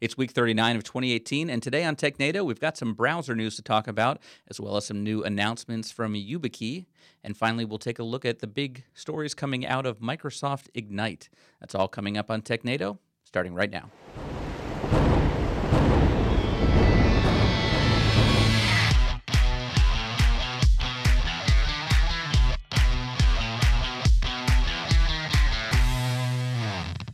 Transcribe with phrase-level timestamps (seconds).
[0.00, 3.62] It's week 39 of 2018, and today on TechNado, we've got some browser news to
[3.62, 6.86] talk about, as well as some new announcements from YubiKey.
[7.22, 11.28] And finally, we'll take a look at the big stories coming out of Microsoft Ignite.
[11.60, 13.90] That's all coming up on TechNado, starting right now.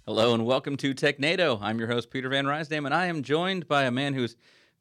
[0.08, 1.58] Hello and welcome to TechNado.
[1.60, 4.36] I'm your host, Peter Van Rysdam, and I am joined by a man who's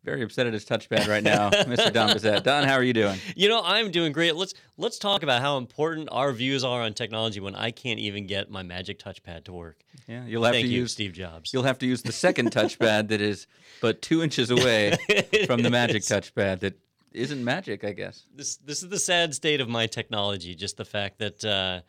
[0.06, 1.92] very upset at his touchpad right now, Mr.
[1.92, 2.44] Don Pezet.
[2.44, 3.20] Don, how are you doing?
[3.36, 4.38] You know, I'm doing great.
[4.38, 8.26] Let's let's talk about how important our views are on technology when I can't even
[8.26, 9.84] get my magic touchpad to work.
[10.08, 11.52] Yeah, you'll have Thank to you, use Steve Jobs.
[11.52, 13.48] You'll have to use the second touchpad that is
[13.82, 14.96] but two inches away
[15.46, 16.80] from the magic touchpad that
[17.12, 18.23] isn't magic, I guess.
[18.34, 20.56] This this is the sad state of my technology.
[20.56, 21.82] Just the fact that uh,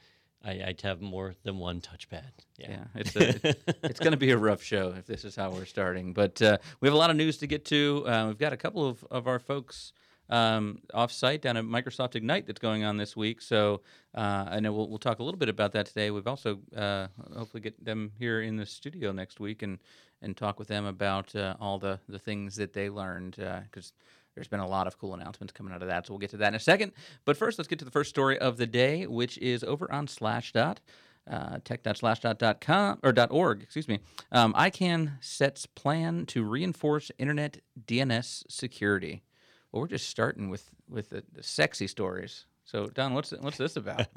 [0.44, 2.32] I, I'd have more than one touchpad.
[2.58, 3.54] Yeah, Yeah, it's a,
[3.84, 6.12] it's going to be a rough show if this is how we're starting.
[6.12, 8.04] But uh, we have a lot of news to get to.
[8.06, 9.92] Uh, we've got a couple of, of our folks
[10.28, 13.40] um, off site down at Microsoft Ignite that's going on this week.
[13.40, 13.82] So
[14.14, 16.10] uh, I know we'll, we'll talk a little bit about that today.
[16.10, 19.78] We've also uh, hopefully get them here in the studio next week and,
[20.20, 23.92] and talk with them about uh, all the, the things that they learned because
[24.34, 26.06] there's been a lot of cool announcements coming out of that.
[26.06, 26.92] So we'll get to that in a second.
[27.24, 30.06] But first, let's get to the first story of the day, which is over on
[30.06, 30.76] Slashdot.
[31.28, 33.98] Uh, tech.slashdot.com or .org, excuse me.
[34.32, 39.22] Um, ICANN sets plan to reinforce internet DNS security.
[39.70, 42.46] Well, we're just starting with with the, the sexy stories.
[42.64, 44.06] So, Don, what's what's this about?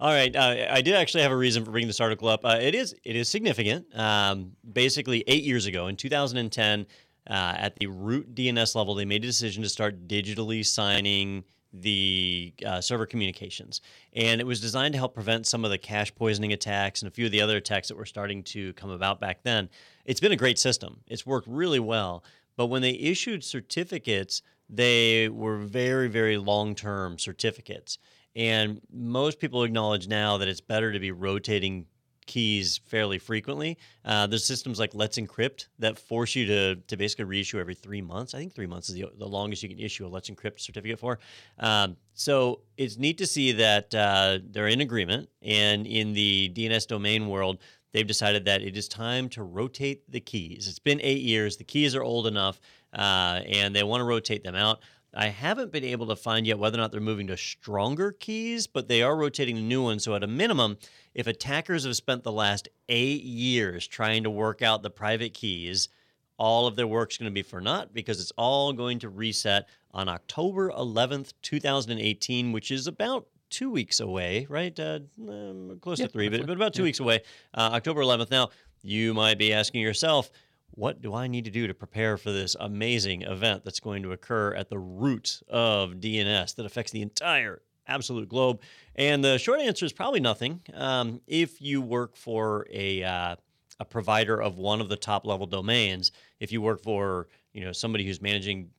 [0.00, 2.44] All right, uh, I did actually have a reason for bringing this article up.
[2.44, 3.86] Uh, it is it is significant.
[3.98, 6.86] Um, basically, eight years ago, in 2010,
[7.26, 11.44] uh, at the root DNS level, they made a decision to start digitally signing
[11.80, 13.80] the uh, server communications.
[14.12, 17.14] And it was designed to help prevent some of the cache poisoning attacks and a
[17.14, 19.68] few of the other attacks that were starting to come about back then.
[20.04, 22.24] It's been a great system, it's worked really well.
[22.56, 27.98] But when they issued certificates, they were very, very long term certificates.
[28.36, 31.86] And most people acknowledge now that it's better to be rotating
[32.26, 33.78] keys fairly frequently.
[34.04, 38.02] Uh, there's systems like Let's Encrypt that force you to, to basically reissue every three
[38.02, 38.34] months.
[38.34, 40.98] I think three months is the, the longest you can issue a Let's Encrypt certificate
[40.98, 41.18] for.
[41.58, 45.28] Um, so it's neat to see that uh, they're in agreement.
[45.42, 47.58] And in the DNS domain world,
[47.92, 50.68] they've decided that it is time to rotate the keys.
[50.68, 52.60] It's been eight years, the keys are old enough,
[52.92, 54.80] uh, and they want to rotate them out.
[55.16, 58.66] I haven't been able to find yet whether or not they're moving to stronger keys,
[58.66, 60.04] but they are rotating the new ones.
[60.04, 60.76] So, at a minimum,
[61.14, 65.88] if attackers have spent the last eight years trying to work out the private keys,
[66.36, 69.68] all of their work's going to be for naught because it's all going to reset
[69.92, 74.78] on October 11th, 2018, which is about two weeks away, right?
[74.80, 74.98] Uh,
[75.28, 76.86] um, close Yep, to three, but, but about two Yeah.
[76.86, 77.20] weeks away.
[77.54, 78.30] Uh, October 11th.
[78.32, 78.50] Now,
[78.82, 80.30] you might be asking yourself,
[80.76, 84.12] what do I need to do to prepare for this amazing event that's going to
[84.12, 88.60] occur at the root of DNS that affects the entire absolute globe?
[88.96, 90.60] And the short answer is probably nothing.
[90.74, 93.36] Um, if you work for a uh,
[93.80, 97.72] a provider of one of the top level domains, if you work for you know
[97.72, 98.70] somebody who's managing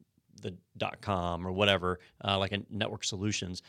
[0.41, 0.53] the
[1.01, 3.61] .com or whatever, uh, like a network solutions,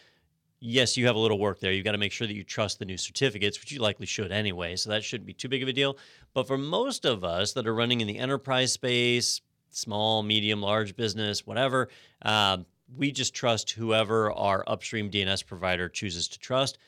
[0.61, 1.73] yes, you have a little work there.
[1.73, 4.33] You've got to make sure that you trust the new certificates, which you likely should
[4.33, 4.77] anyway.
[4.77, 5.97] So that shouldn't be too big of a deal.
[6.35, 9.41] But for most of us that are running in the enterprise space,
[9.71, 11.89] small, medium, large business, whatever,
[12.23, 16.79] um, we just trust whoever our upstream DNS provider chooses to trust.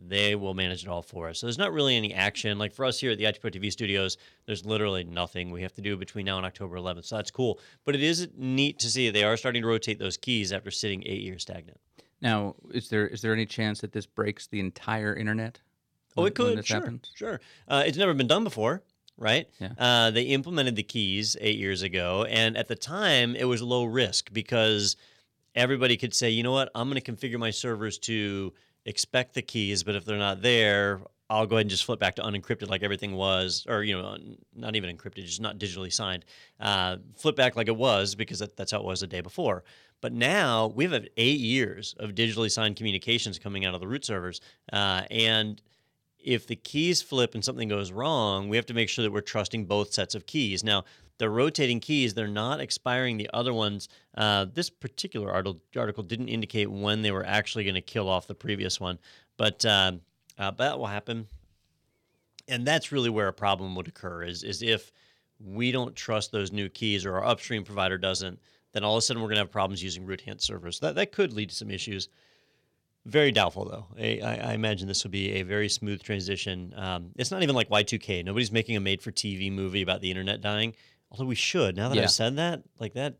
[0.00, 1.40] They will manage it all for us.
[1.40, 2.56] So there's not really any action.
[2.56, 4.16] Like for us here at the IT Pro TV studios,
[4.46, 7.06] there's literally nothing we have to do between now and October 11th.
[7.06, 7.58] So that's cool.
[7.84, 11.02] But it is neat to see they are starting to rotate those keys after sitting
[11.04, 11.80] eight years stagnant.
[12.20, 15.60] Now, is there is there any chance that this breaks the entire internet?
[16.16, 16.64] Oh, it could.
[16.66, 17.10] Sure, happens?
[17.14, 17.40] sure.
[17.68, 18.82] Uh, it's never been done before,
[19.16, 19.48] right?
[19.60, 19.72] Yeah.
[19.78, 23.84] Uh, they implemented the keys eight years ago, and at the time, it was low
[23.84, 24.96] risk because
[25.54, 28.52] everybody could say, you know what, I'm going to configure my servers to
[28.84, 32.14] expect the keys, but if they're not there, I'll go ahead and just flip back
[32.16, 34.16] to unencrypted like everything was, or you know,
[34.54, 36.24] not even encrypted, just not digitally signed.
[36.58, 39.64] Uh, flip back like it was because that, that's how it was the day before.
[40.00, 44.04] But now we have eight years of digitally signed communications coming out of the root
[44.04, 44.40] servers,
[44.72, 45.60] uh, and
[46.18, 49.20] if the keys flip and something goes wrong, we have to make sure that we're
[49.20, 50.64] trusting both sets of keys.
[50.64, 50.84] Now,
[51.18, 53.88] the rotating keys, they're not expiring the other ones.
[54.16, 58.34] Uh, this particular article, didn't indicate when they were actually going to kill off the
[58.34, 58.98] previous one,
[59.36, 60.00] but um,
[60.38, 61.26] uh, but that will happen.
[62.46, 64.92] And that's really where a problem would occur is, is if
[65.38, 68.38] we don't trust those new keys or our upstream provider doesn't,
[68.72, 70.80] then all of a sudden we're going to have problems using root hint servers.
[70.80, 72.08] That, that could lead to some issues.
[73.06, 73.86] Very doubtful, though.
[73.98, 74.20] I,
[74.50, 76.74] I imagine this will be a very smooth transition.
[76.76, 78.24] Um, it's not even like Y2K.
[78.24, 80.74] Nobody's making a made for TV movie about the internet dying.
[81.10, 81.76] Although we should.
[81.76, 82.02] Now that Yeah.
[82.02, 83.14] I've said that, like that,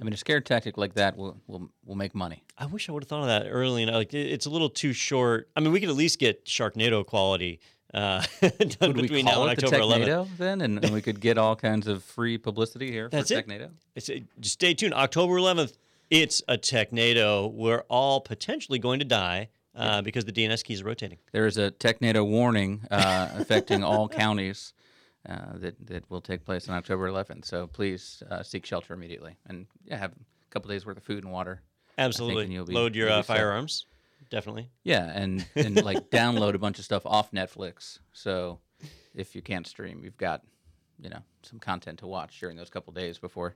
[0.00, 2.42] I mean, a scare tactic like that will will will make money.
[2.58, 3.84] I wish I would have thought of that early.
[3.84, 5.48] And like, it's a little too short.
[5.56, 7.60] I mean, we could at least get Sharknado quality
[7.94, 10.36] uh, done Would we between now and it the October 11th.
[10.38, 13.46] Then, and, and we could get all kinds of free publicity here That's for it.
[13.46, 13.70] Technado?
[13.94, 14.94] It's a, just stay tuned.
[14.94, 15.74] October 11th,
[16.10, 17.52] it's a Technado.
[17.52, 21.18] We're all potentially going to die uh, because the DNS keys are rotating.
[21.32, 24.72] There is a Technado warning uh, affecting all counties
[25.28, 27.44] uh, that that will take place on October 11th.
[27.44, 31.24] So please uh, seek shelter immediately, and yeah, have a couple days worth of food
[31.24, 31.62] and water.
[31.98, 32.44] Absolutely.
[32.44, 33.86] and you'll be- Load your uh, firearms.
[34.30, 34.70] Definitely.
[34.82, 37.98] Yeah, and and like download a bunch of stuff off Netflix.
[38.12, 38.58] So
[39.14, 40.42] if you can't stream, you've got
[41.00, 43.54] you know some content to watch during those couple days before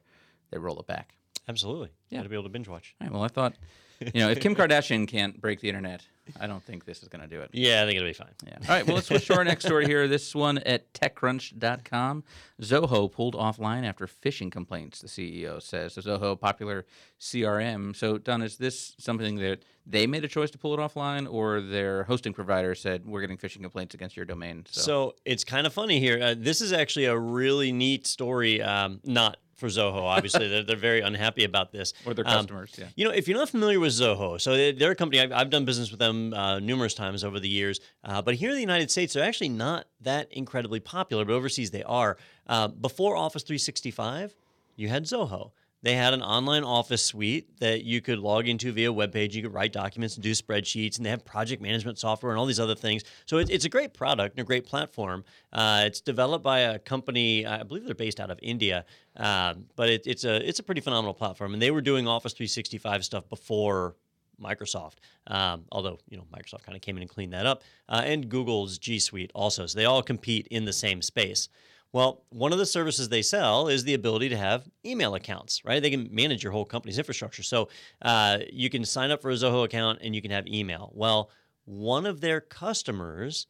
[0.51, 1.15] they roll it back.
[1.49, 1.91] Absolutely.
[2.11, 2.23] Yeah.
[2.23, 2.95] To be able to binge watch.
[3.01, 3.55] All right, well, I thought,
[4.01, 6.05] you know, if Kim Kardashian can't break the internet,
[6.41, 7.51] I don't think this is going to do it.
[7.53, 8.35] Yeah, I think it'll be fine.
[8.45, 8.59] Yeah.
[8.63, 8.87] All right.
[8.87, 10.09] Well, let's switch to our next story here.
[10.09, 12.25] This one at TechCrunch.com.
[12.61, 15.01] Zoho pulled offline after phishing complaints.
[15.01, 16.85] The CEO says so Zoho, popular
[17.21, 17.95] CRM.
[17.95, 21.61] So, Don, is this something that they made a choice to pull it offline, or
[21.61, 24.65] their hosting provider said we're getting phishing complaints against your domain?
[24.71, 26.21] So, it's kind of funny here.
[26.21, 28.61] Uh, this is actually a really neat story.
[28.61, 30.49] Um, not for Zoho, obviously.
[30.49, 31.93] they're, they're very unhappy about this.
[32.05, 32.73] or their Um, customers.
[32.79, 32.87] yeah.
[32.95, 35.51] You know, if you're not familiar with Zoho, so they- they're a company, I've, I've
[35.51, 38.61] done business with them uh, numerous times over the years, uh, but here in the
[38.61, 42.17] United States, they're actually not that incredibly popular, but overseas they are.
[42.47, 44.35] Uh, before Office 365,
[44.77, 45.53] you had Zoho.
[45.87, 49.37] They had an online office suite that you could log into via web page.
[49.37, 52.45] You could write documents and do spreadsheets, and they have project management software and all
[52.45, 53.05] these other things.
[53.25, 55.23] So it, it's a great product and a great platform.
[55.53, 58.85] Uh, it's developed by a company, I believe they're based out of India,
[59.17, 61.53] um, but it, it's a it's a pretty phenomenal platform.
[61.53, 63.95] And they were doing Office 365 stuff before
[64.43, 64.95] Microsoft.
[65.29, 68.29] Um, although you know Microsoft kind of came in and cleaned that up, uh, and
[68.29, 69.67] Google's G Suite also.
[69.67, 71.49] So they all compete in the same space.
[71.97, 75.81] Well, one of the services they sell is the ability to have email accounts, right?
[75.81, 77.43] They can manage your whole company's infrastructure.
[77.43, 77.71] So
[78.03, 80.93] uh, you can sign up for a Zoho account and you can have email.
[80.93, 81.31] Well,
[81.65, 83.47] one of their customers,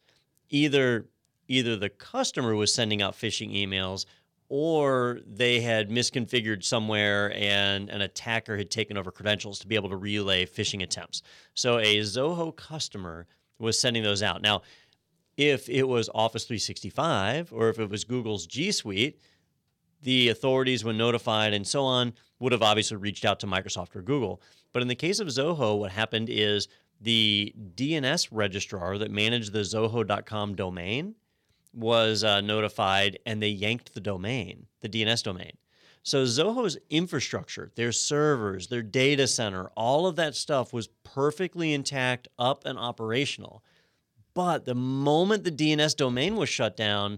[0.49, 1.07] either
[1.49, 4.05] either the customer was sending out phishing emails
[4.47, 9.89] or they had misconfigured somewhere and an attacker had taken over credentials to be able
[9.89, 11.21] to relay phishing attempts.
[11.53, 13.27] So a Zoho customer
[13.59, 14.41] was sending those out.
[14.41, 14.61] Now,
[15.37, 19.21] if it was Office 365 or if it was Google's G Suite,
[20.01, 24.01] the authorities, when notified and so on, would have obviously reached out to Microsoft or
[24.01, 24.41] Google.
[24.73, 26.67] But in the case of Zoho, what happened is
[26.99, 31.15] the DNS registrar that managed the Zoho.com domain
[31.73, 35.57] was uh, notified and they yanked the domain, the DNS domain.
[36.01, 42.27] So Zoho's infrastructure, their servers, their data center, all of that stuff was perfectly intact,
[42.39, 43.63] up and operational.
[44.37, 47.17] But the moment the DNS domain was shut down,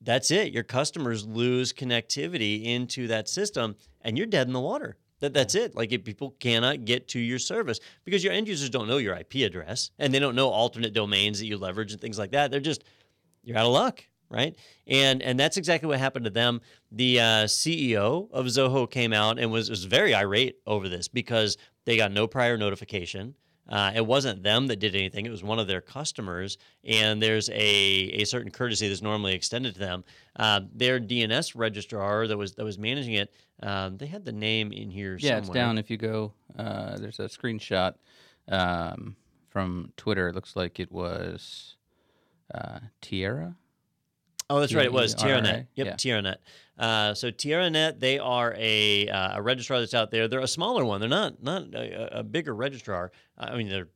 [0.00, 0.54] that's it.
[0.54, 4.96] Your customers lose connectivity into that system and you're dead in the water.
[5.20, 5.76] That, that's it.
[5.76, 9.14] Like if people cannot get to your service because your end users don't know your
[9.14, 12.50] IP address and they don't know alternate domains that you leverage and things like that.
[12.50, 12.84] They're just
[13.42, 14.56] you're out of luck, right?
[14.86, 16.62] And and that's exactly what happened to them.
[16.90, 21.58] The uh, CEO of Zoho came out and was was very irate over this because
[21.84, 23.34] they got no prior notification.
[23.68, 26.58] Uh, it wasn't them that did anything; it was one of their customers.
[26.84, 30.04] And there's a a certain courtesy that's normally extended to them.
[30.36, 33.32] Uh, their DNS registrar that was that was managing it,
[33.62, 35.16] um, they had the name in here.
[35.18, 35.64] Yeah, it's somewhere.
[35.64, 35.78] down.
[35.78, 37.94] If you go, uh, there's a screenshot
[38.48, 39.16] um,
[39.48, 40.28] from Twitter.
[40.28, 41.76] It looks like it was
[42.54, 43.56] uh, Tierra.
[44.50, 44.84] Oh, that's right.
[44.84, 45.14] It was?
[45.14, 45.68] TierraNet.
[45.74, 45.94] Yep, Yeah.
[45.94, 46.36] TierraNet.
[46.78, 50.26] Uh, so TierraNet, they are a, uh, a registrar that's out there.
[50.26, 51.00] They're a smaller one.
[51.00, 53.12] They're not not a, a bigger registrar.
[53.38, 53.88] I mean, they're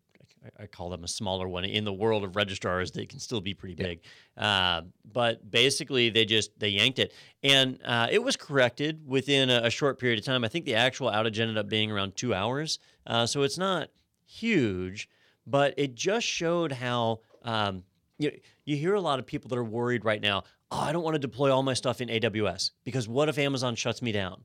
[0.58, 2.90] I call them a smaller one in the world of registrars.
[2.90, 4.00] They can still be pretty big,
[4.36, 4.82] uh,
[5.12, 9.70] but basically they just they yanked it, and uh, it was corrected within a, a
[9.70, 10.44] short period of time.
[10.44, 13.88] I think the actual outage ended up being around two hours, uh, so it's not
[14.26, 15.08] huge,
[15.46, 17.82] but it just showed how um,
[18.18, 18.32] you
[18.68, 20.44] you hear a lot of people that are worried right now.
[20.70, 23.74] Oh, I don't want to deploy all my stuff in AWS because what if Amazon
[23.74, 24.44] shuts me down?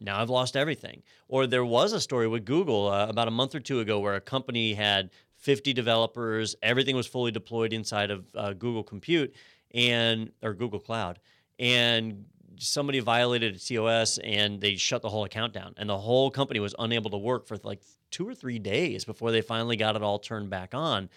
[0.00, 1.02] Now I've lost everything.
[1.28, 4.14] Or there was a story with Google uh, about a month or two ago where
[4.14, 9.34] a company had 50 developers, everything was fully deployed inside of uh, Google Compute
[9.74, 11.18] and or Google Cloud,
[11.58, 12.26] and
[12.58, 16.60] somebody violated a TOS and they shut the whole account down, and the whole company
[16.60, 20.02] was unable to work for like two or three days before they finally got it
[20.02, 21.08] all turned back on.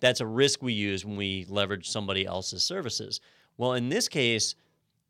[0.00, 3.20] That's a risk we use when we leverage somebody else's services.
[3.56, 4.54] Well, in this case,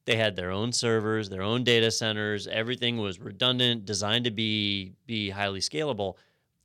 [0.06, 2.46] they had their own servers, their own data centers.
[2.46, 6.14] Everything was redundant, designed to be be highly scalable,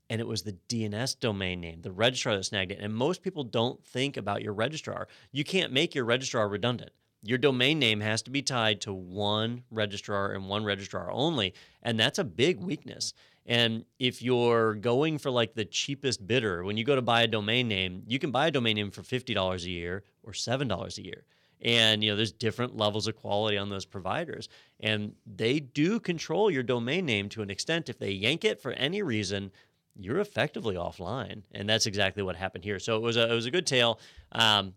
[0.10, 2.80] and it was the DNS domain name, the registrar that snagged it.
[2.80, 5.10] And most people don't think about your registrar.
[5.34, 6.92] You can't make your registrar redundant.
[7.24, 11.54] your domain name has to be tied to one registrar and one registrar only.
[11.82, 13.14] And that's a big weakness.
[13.46, 17.28] And if you're going for like the cheapest bidder, when you go to buy a
[17.28, 21.04] domain name, you can buy a domain name for $50 a year or $7 a
[21.04, 21.26] year.
[21.62, 24.50] And you know, there's different levels of quality on those providers.
[24.80, 27.90] And they do control your domain name to an extent.
[27.90, 29.52] If they yank it for any reason,
[29.96, 31.44] you're effectively offline.
[31.52, 32.80] And that's exactly what happened here.
[32.80, 34.00] So it was a it was a good tale.
[34.32, 34.74] Um,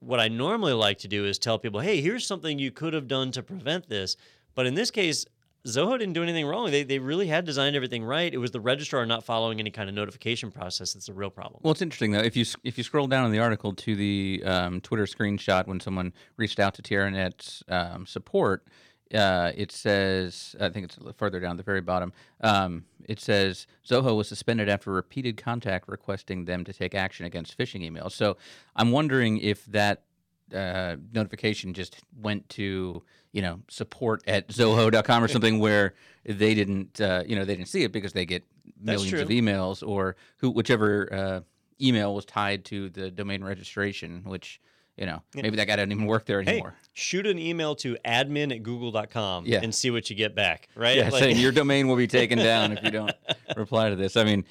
[0.00, 3.06] what I normally like to do is tell people, hey, here's something you could have
[3.06, 4.16] done to prevent this.
[4.54, 5.24] But in this case,
[5.66, 6.70] Zoho didn't do anything wrong.
[6.70, 8.32] They, they really had designed everything right.
[8.32, 11.60] It was the registrar not following any kind of notification process that's a real problem.
[11.62, 12.20] Well, it's interesting though.
[12.20, 15.78] If you if you scroll down in the article to the um, Twitter screenshot when
[15.78, 18.66] someone reached out to TierraNet's um, support,
[19.14, 22.12] uh, it says I think it's further down the very bottom.
[22.40, 27.56] Um, it says Zoho was suspended after repeated contact requesting them to take action against
[27.56, 28.12] phishing emails.
[28.12, 28.36] So
[28.74, 30.02] I'm wondering if that
[30.54, 35.94] uh, notification just went to you know support at zoho.com or something where
[36.24, 38.44] they didn't uh, you know they didn't see it because they get
[38.80, 41.40] millions of emails or who whichever uh,
[41.80, 44.60] email was tied to the domain registration which
[44.96, 45.42] you know yeah.
[45.42, 46.70] maybe that guy doesn't even work there anymore.
[46.70, 49.60] hey, shoot an email to admin at google.com yeah.
[49.62, 50.96] and see what you get back right?
[50.96, 53.12] Yeah like- saying your domain will be taken down if you don't
[53.56, 54.16] reply to this.
[54.16, 54.44] I mean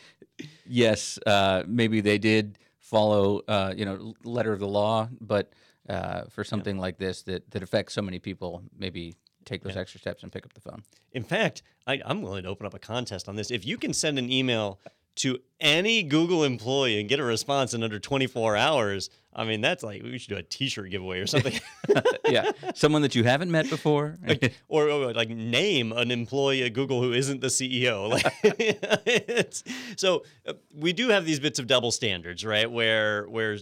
[0.66, 5.54] yes uh, maybe they did follow uh, you know letter of the law but
[5.90, 6.82] uh, for something yeah.
[6.82, 9.82] like this that that affects so many people, maybe take those yeah.
[9.82, 10.84] extra steps and pick up the phone.
[11.12, 13.52] In fact, I, I'm willing to open up a contest on this.
[13.52, 14.80] If you can send an email
[15.14, 19.84] to any Google employee and get a response in under 24 hours, I mean, that's
[19.84, 21.60] like we should do a T-shirt giveaway or something.
[22.30, 26.74] yeah, someone that you haven't met before, like, or, or, like name an employee at
[26.74, 28.10] Google who isn't the CEO.
[28.12, 29.54] Like,
[29.98, 32.70] so uh, we do have these bits of double standards, right?
[32.70, 33.58] Where where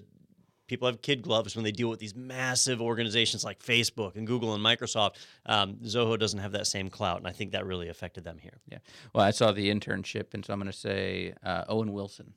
[0.69, 4.53] people have kid gloves when they deal with these massive organizations like Facebook and Google
[4.53, 5.15] and Microsoft.
[5.45, 8.61] Um, Zoho doesn't have that same clout, and I think that really affected them here.
[8.71, 8.77] Yeah.
[9.13, 12.33] Well, I saw the internship, and so I'm going to say uh, Owen Wilson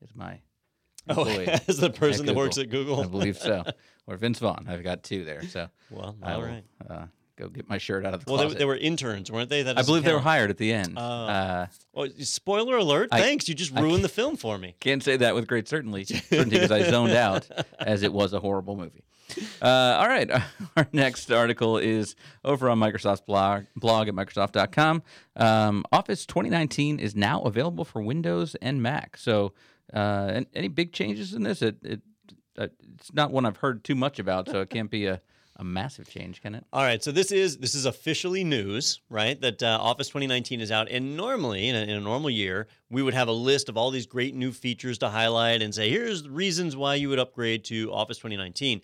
[0.00, 0.40] is my.
[1.08, 1.24] Oh,
[1.68, 3.64] as the person that works at Google, I believe so,
[4.06, 4.66] or Vince Vaughn.
[4.68, 6.64] I've got two there, so well, all right.
[6.88, 7.06] Uh,
[7.40, 8.54] go get my shirt out of the well, closet.
[8.54, 9.62] They, they were interns, weren't they?
[9.62, 10.06] That I believe count.
[10.06, 10.98] they were hired at the end.
[10.98, 13.08] Uh, uh, well, spoiler alert!
[13.12, 14.74] I, thanks, you just ruined the film for me.
[14.80, 18.40] Can't say that with great certainty, certainty because I zoned out as it was a
[18.40, 19.04] horrible movie.
[19.62, 19.66] Uh,
[19.98, 20.30] all right,
[20.76, 25.02] our next article is over on Microsoft's blog, blog at Microsoft.com.
[25.36, 29.16] Um, Office 2019 is now available for Windows and Mac.
[29.16, 29.52] So,
[29.92, 31.62] uh, any big changes in this?
[31.62, 32.00] It, it,
[32.58, 35.20] uh, it's not one I've heard too much about, so it can't be a
[35.60, 36.64] a massive change, can it?
[36.72, 39.38] All right, so this is this is officially news, right?
[39.38, 43.02] That uh, Office 2019 is out, and normally in a, in a, normal year, we
[43.02, 46.22] would have a list of all these great new features to highlight and say, here's
[46.22, 48.80] the reasons why you would upgrade to Office 2019.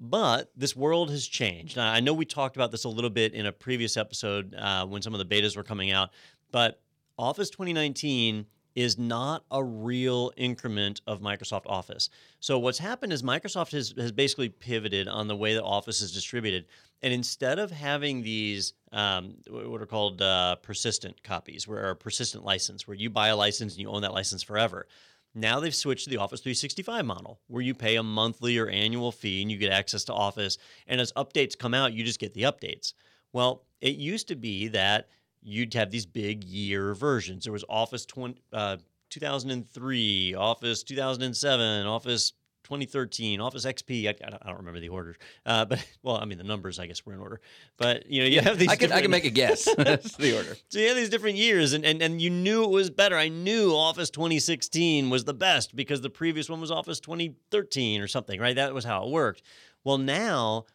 [0.00, 1.76] But this world has changed.
[1.76, 4.86] Now, I know we talked about this a little bit in a previous episode uh,
[4.86, 6.10] when some of the betas were coming out,
[6.52, 6.80] but
[7.18, 8.46] Office 2019
[8.78, 12.10] is not a real increment of Microsoft Office.
[12.38, 16.12] So what's happened is Microsoft has, has basically pivoted on the way that Office is
[16.12, 16.64] distributed.
[17.02, 22.44] And instead of having these um, what are called uh, persistent copies, where a persistent
[22.44, 24.86] license, where you buy a license and you own that license forever,
[25.34, 29.10] now they've switched to the Office 365 model, where you pay a monthly or annual
[29.10, 30.56] fee and you get access to Office.
[30.86, 32.92] And as updates come out, you just get the updates.
[33.32, 35.08] Well, it used to be that
[35.48, 37.44] you'd have these big year versions.
[37.44, 38.76] There was Office 20, uh,
[39.10, 42.32] 2003, Office 2007, Office
[42.64, 44.06] 2013, Office XP.
[44.06, 46.78] I, I don't remember the order, uh, but well, I mean the numbers.
[46.78, 47.40] I guess were in order.
[47.78, 48.68] But you know, you have these.
[48.68, 49.68] I can I can make a guess.
[49.76, 50.56] That's the order.
[50.68, 53.16] So you have these different years, and, and and you knew it was better.
[53.16, 58.06] I knew Office 2016 was the best because the previous one was Office 2013 or
[58.08, 58.56] something, right?
[58.56, 59.42] That was how it worked.
[59.82, 60.66] Well, now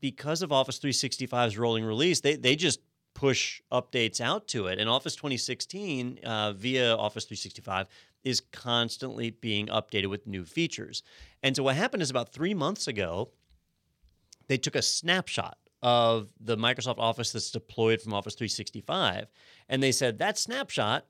[0.00, 2.80] because of Office 365's rolling release, they they just
[3.18, 4.78] push updates out to it.
[4.78, 7.88] And Office 2016 uh, via Office 365
[8.22, 11.02] is constantly being updated with new features.
[11.42, 13.30] And so what happened is about three months ago,
[14.46, 19.26] they took a snapshot of the Microsoft Office that's deployed from Office 365,
[19.68, 21.04] and they said that snapshot,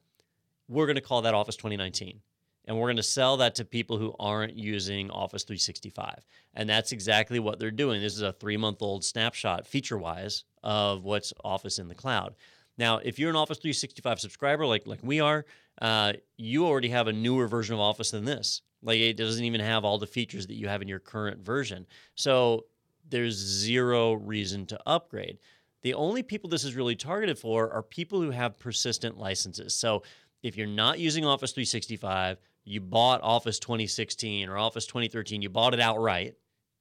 [0.66, 2.20] we're going to call that Office 2019
[2.64, 6.24] and we're going to sell that to people who aren't using Office 365.
[6.52, 8.02] And that's exactly what they're doing.
[8.02, 12.34] This is a three month old snapshot, feature wise, of what's Office in the cloud.
[12.76, 15.44] Now, if you're an Office 365 subscriber like, like we are,
[15.82, 18.62] uh, you already have a newer version of Office than this.
[18.82, 21.86] Like it doesn't even have all the features that you have in your current version.
[22.14, 22.66] So
[23.08, 25.38] there's zero reason to upgrade.
[25.82, 29.74] The only people this is really targeted for are people who have persistent licenses.
[29.74, 30.02] So
[30.42, 35.74] if you're not using Office 365, you bought Office 2016 or Office 2013, you bought
[35.74, 36.34] it outright,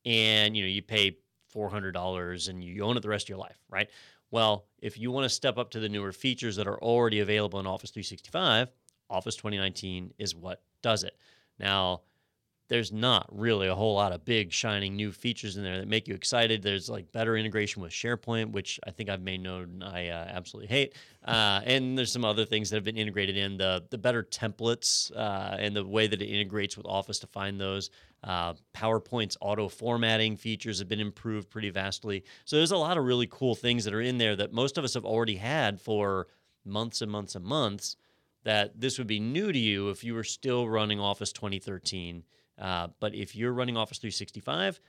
[0.05, 1.17] and you know you pay
[1.57, 3.89] four hundred dollars and you own it the rest of your life, right?
[4.29, 7.59] Well, if you want to step up to the newer features that are already available
[7.59, 8.69] in Office 365,
[9.09, 11.17] Office 2019 is what does it.
[11.57, 12.01] Now,
[12.67, 16.07] there's not really a whole lot of big shining new features in there that make
[16.07, 16.61] you excited.
[16.61, 20.67] There's like better integration with SharePoint, which I think I've made known I uh, absolutely
[20.67, 20.93] hate.
[21.25, 25.11] Uh, and there's some other things that have been integrated in the the better templates
[25.15, 27.89] uh, and the way that it integrates with Office to find those.
[28.23, 32.23] Uh, PowerPoint's auto formatting features have been improved pretty vastly.
[32.45, 34.83] So there's a lot of really cool things that are in there that most of
[34.83, 36.27] us have already had for
[36.65, 37.95] months and months and months.
[38.43, 42.23] That this would be new to you if you were still running Office 2013
[42.59, 44.79] uh, but if you're running Office 365,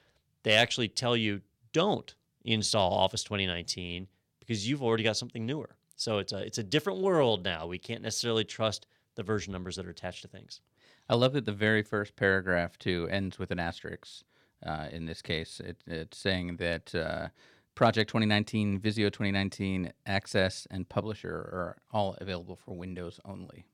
[0.43, 1.41] they actually tell you
[1.73, 4.09] don't install Office 2019
[4.41, 5.77] because you've already got something newer.
[5.97, 7.67] So it's a it's a different world now.
[7.67, 10.61] We can't necessarily trust the version numbers that are attached to things.
[11.09, 14.25] I love that the very first paragraph too ends with an asterisk.
[14.65, 17.29] Uh, in this case, it, it's saying that uh,
[17.75, 23.65] Project 2019, Visio 2019, Access, and Publisher are all available for Windows only.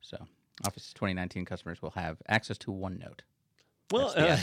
[0.00, 0.16] So
[0.66, 3.20] Office 2019 customers will have access to OneNote.
[3.90, 4.38] Well, uh,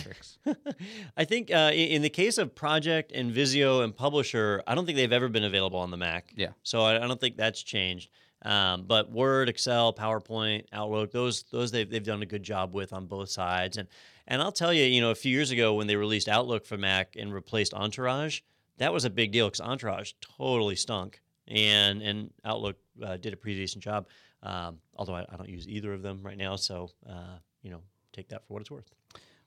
[1.17, 4.95] I think uh, in the case of Project and Visio and Publisher, I don't think
[4.95, 6.31] they've ever been available on the Mac.
[6.35, 6.49] Yeah.
[6.61, 8.11] So I, I don't think that's changed.
[8.43, 12.93] Um, but Word, Excel, PowerPoint, Outlook, those those they've, they've done a good job with
[12.93, 13.77] on both sides.
[13.77, 13.87] And
[14.27, 16.77] and I'll tell you, you know, a few years ago when they released Outlook for
[16.77, 18.41] Mac and replaced Entourage,
[18.77, 23.37] that was a big deal because Entourage totally stunk, and and Outlook uh, did a
[23.37, 24.07] pretty decent job.
[24.41, 27.81] Um, although I, I, don't use either of them right now, so uh, you know,
[28.13, 28.89] take that for what it's worth.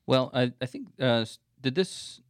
[0.07, 1.25] Well, I, I think uh,
[1.63, 2.21] did this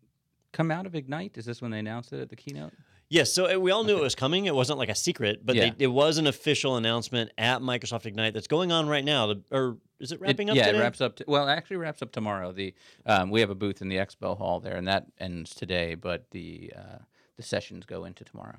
[0.53, 1.37] come out of Ignite?
[1.39, 2.73] Is this when they announced it at the keynote?
[3.13, 4.01] Yes, so uh, we all knew okay.
[4.01, 4.47] it was coming.
[4.47, 5.69] It wasn't like a secret, but yeah.
[5.77, 9.35] they, it was an official announcement at Microsoft Ignite that's going on right now.
[9.51, 10.57] or is it wrapping it, up?
[10.57, 10.79] Yeah, today?
[10.79, 11.17] it wraps up.
[11.17, 12.53] T- well, it actually wraps up tomorrow.
[12.53, 12.73] The
[13.05, 15.95] um, we have a booth in the expo hall there, and that ends today.
[15.95, 16.99] But the uh,
[17.37, 18.57] the sessions go into tomorrow.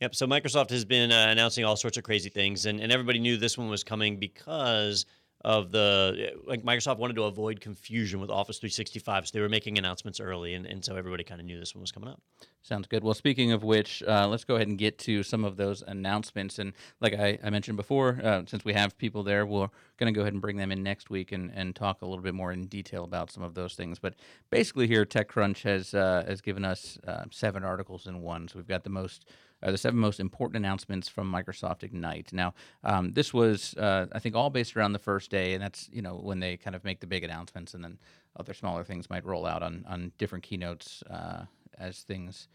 [0.00, 0.16] Yep.
[0.16, 3.36] So Microsoft has been uh, announcing all sorts of crazy things, and, and everybody knew
[3.36, 5.06] this one was coming because
[5.44, 9.78] of the like Microsoft wanted to avoid confusion with Office 365, so they were making
[9.78, 12.20] announcements early, and, and so everybody kind of knew this one was coming up.
[12.64, 13.02] Sounds good.
[13.02, 16.60] Well, speaking of which, uh, let's go ahead and get to some of those announcements.
[16.60, 20.16] And like I, I mentioned before, uh, since we have people there, we're going to
[20.16, 22.52] go ahead and bring them in next week and, and talk a little bit more
[22.52, 23.98] in detail about some of those things.
[23.98, 24.14] But
[24.50, 28.46] basically, here TechCrunch has uh, has given us uh, seven articles in one.
[28.46, 29.26] So we've got the most
[29.62, 32.32] uh, the seven most important announcements from Microsoft Ignite.
[32.32, 35.88] Now, um, this was, uh, I think, all based around the first day, and that's
[35.92, 37.98] you know when they kind of make the big announcements, and then
[38.36, 41.44] other smaller things might roll out on on different keynotes uh,
[41.78, 42.48] as things.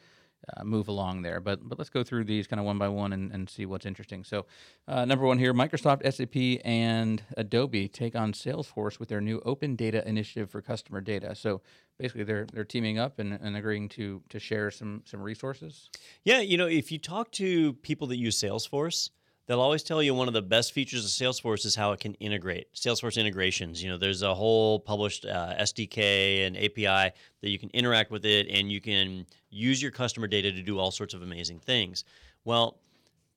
[0.55, 1.41] Uh, move along there.
[1.41, 3.85] But but let's go through these kind of one by one and, and see what's
[3.85, 4.23] interesting.
[4.23, 4.45] So,
[4.87, 9.75] uh, number one here Microsoft, SAP, and Adobe take on Salesforce with their new Open
[9.75, 11.35] Data Initiative for Customer Data.
[11.35, 11.61] So,
[11.97, 15.89] basically they're they're teaming up and, and agreeing to to share some some resources.
[16.23, 19.09] Yeah, you know, if you talk to people that use Salesforce,
[19.47, 22.13] they'll always tell you one of the best features of Salesforce is how it can
[22.15, 22.73] integrate.
[22.73, 27.69] Salesforce integrations, you know, there's a whole published uh, SDK and API that you can
[27.69, 31.21] interact with it and you can use your customer data to do all sorts of
[31.21, 32.03] amazing things.
[32.43, 32.77] Well,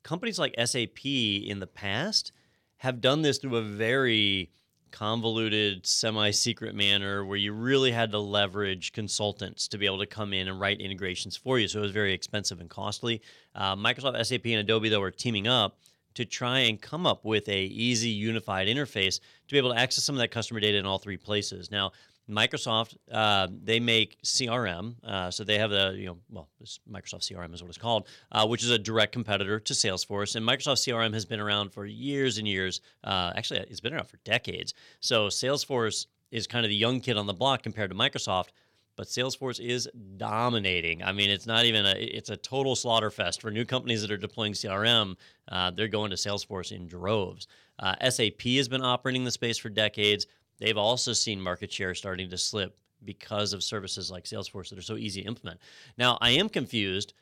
[0.03, 2.33] companies like SAP in the past
[2.79, 4.51] have done this through a very
[4.91, 10.07] convoluted, semi secret manner where you really had to leverage consultants to be able to
[10.07, 11.69] come in and write integrations for you.
[11.69, 13.23] So it was very expensive and costly.
[13.55, 15.79] Uh, Microsoft, SAP, and Adobe, though, were teaming up
[16.15, 20.05] to try and come up with a easy unified interface to be able to access
[20.05, 21.71] some of that customer data in all three places.
[21.71, 21.93] Now,
[22.31, 26.49] Microsoft, uh, they make CRM, uh, so they have a you know well,
[26.91, 30.37] Microsoft CRM is what it's called, uh, which is a direct competitor to Salesforce.
[30.37, 32.81] And Microsoft CRM has been around for years and years.
[33.03, 34.75] Uh, actually, it's been around for decades.
[35.01, 38.49] So Salesforce is kind of the young kid on the block compared to Microsoft.
[38.97, 41.03] But Salesforce is dominating.
[41.03, 44.11] I mean, it's not even a it's a total slaughter fest for new companies that
[44.11, 45.17] are deploying CRM.
[45.49, 47.47] Uh, they're going to Salesforce in droves.
[47.79, 50.27] Uh, SAP has been operating the space for decades.
[50.59, 54.83] They've also seen market share starting to slip because of services like Salesforce that are
[54.83, 55.61] so easy to implement.
[55.97, 57.15] Now, I am confused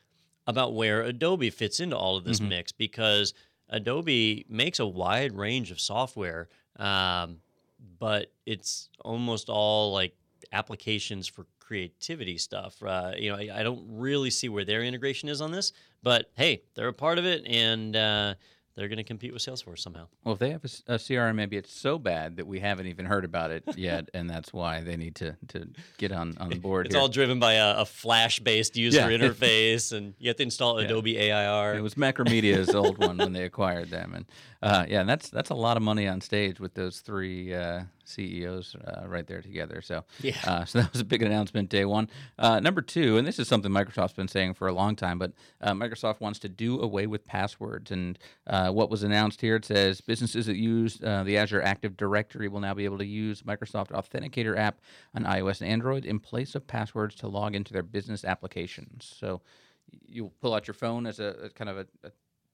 [0.47, 2.49] about where Adobe fits into all of this mm-hmm.
[2.49, 3.33] mix because
[3.69, 7.37] Adobe makes a wide range of software, um,
[7.99, 10.13] but it's almost all like
[10.51, 12.81] applications for creativity stuff.
[12.83, 15.71] Uh, you know, I, I, don't really see where their integration is on this,
[16.01, 18.33] but hey, they're a part of it, and uh,
[18.79, 20.07] they're going to compete with Salesforce somehow.
[20.23, 23.05] Well, if they have a, a, CRM, maybe it's so bad that we haven't even
[23.05, 26.55] heard about it yet, and that's why they need to, to get on, on the
[26.55, 26.85] board.
[26.85, 27.01] it's here.
[27.01, 29.17] all driven by a, a Flash based user yeah.
[29.17, 30.85] interface, and you have to install yeah.
[30.85, 31.75] Adobe AIR.
[31.75, 34.25] It was Macromedia's old one when they acquired them, and
[34.63, 37.81] uh, yeah, and that's that's a lot of money on stage with those three uh,
[38.09, 39.81] CEOs uh, right there together.
[39.81, 40.37] So Yeah.
[40.45, 42.09] uh, so that was a big announcement day one.
[42.37, 45.33] Uh, number two, and this is something Microsoft's been saying for a long time, but
[45.61, 47.91] uh, Microsoft wants to do away with passwords.
[47.91, 48.17] And
[48.47, 52.47] uh, what was announced here, it says businesses that use uh, the Azure Active Directory
[52.47, 54.79] will now be able to use Microsoft Authenticator app
[55.13, 59.13] on iOS and Android in place of passwords to log into their business applications.
[59.19, 59.41] So
[60.07, 62.11] you pull out your phone as a, a kind of a, a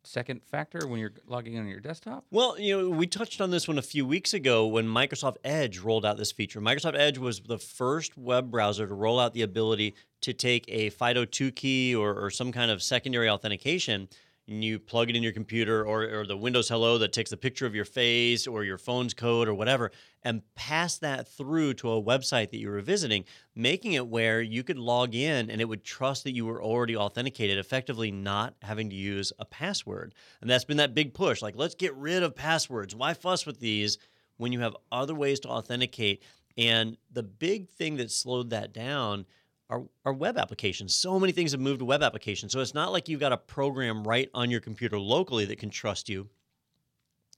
[0.08, 2.26] second factor when you're logging in on your desktop.
[2.32, 5.80] Well, you know, we touched on this one a few weeks ago when Microsoft Edge
[5.80, 6.62] rolled out this feature.
[6.62, 10.90] Microsoft Edge was the first web browser to roll out the ability to take a
[10.90, 14.08] FIDO2 key or, or some kind of secondary authentication
[14.48, 17.38] and you plug it in your computer or, or the Windows Hello that takes the
[17.38, 19.92] picture of your face or your phone's code or whatever
[20.24, 24.64] and pass that through to a website that you were visiting, making it where you
[24.64, 28.90] could log in and it would trust that you were already authenticated, effectively not having
[28.90, 30.14] to use a password.
[30.42, 31.42] And that's been that big push.
[31.42, 32.96] Like, let's get rid of passwords.
[32.96, 33.98] Why fuss with these
[34.38, 36.24] when you have other ways to authenticate?
[36.58, 39.26] And the big thing that slowed that down
[39.70, 40.94] are, are web applications.
[40.94, 42.52] So many things have moved to web applications.
[42.52, 45.70] So it's not like you've got a program right on your computer locally that can
[45.70, 46.30] trust you.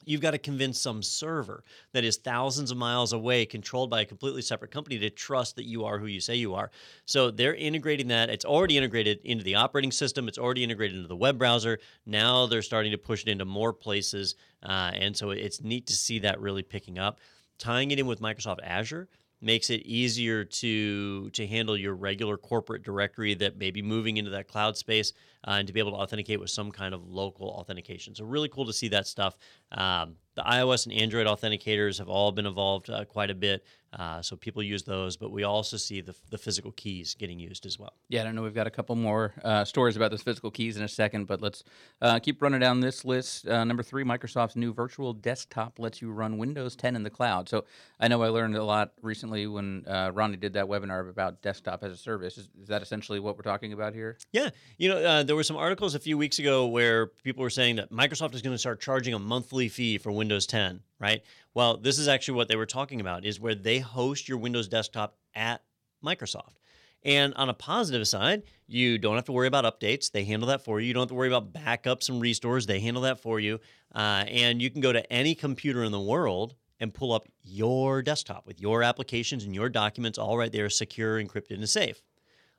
[0.06, 4.06] You've got to convince some server that is thousands of miles away, controlled by a
[4.06, 6.72] completely separate company, to trust that you are who you say you are.
[7.04, 8.30] So they're integrating that.
[8.30, 11.80] It's already integrated into the operating system, it's already integrated into the web browser.
[12.06, 14.36] Now they're starting to push it into more places.
[14.64, 17.20] Uh, and so it's neat to see that really picking up.
[17.60, 19.10] Tying it in with Microsoft Azure
[19.42, 24.32] makes it easier to to handle your regular corporate directory that may be moving into
[24.32, 25.14] that cloud space
[25.46, 28.16] uh, and to be able to authenticate with some kind of local authentication.
[28.16, 29.38] So really cool to see that stuff.
[29.72, 33.66] Um, the iOS and Android authenticators have all been evolved uh, quite a bit,
[33.98, 35.18] uh, so people use those.
[35.18, 37.94] But we also see the, the physical keys getting used as well.
[38.08, 38.44] Yeah, I don't know.
[38.44, 41.42] We've got a couple more uh, stories about those physical keys in a second, but
[41.42, 41.64] let's
[42.04, 43.48] uh, keep running down this list.
[43.48, 47.50] Uh, number three, Microsoft's new virtual desktop lets you run Windows 10 in the cloud.
[47.50, 47.66] So
[48.00, 51.84] I know I learned a lot recently when uh, Ronnie did that webinar about desktop
[51.84, 52.38] as a service.
[52.38, 54.20] Is, is that essentially what we're talking about here?
[54.32, 57.50] Yeah, you know, uh, there were some articles a few weeks ago where people were
[57.50, 61.22] saying that Microsoft is going to start charging a monthly fee for Windows 10, right?
[61.54, 64.68] Well, this is actually what they were talking about is where they host your Windows
[64.68, 65.62] desktop at
[66.04, 66.56] Microsoft.
[67.04, 70.12] And on a positive side, you don't have to worry about updates.
[70.12, 70.88] They handle that for you.
[70.88, 72.66] You don't have to worry about backups and restores.
[72.66, 73.60] They handle that for you.
[73.94, 78.02] Uh, and you can go to any computer in the world and pull up your
[78.02, 82.02] desktop with your applications and your documents all right there, secure, encrypted, and safe.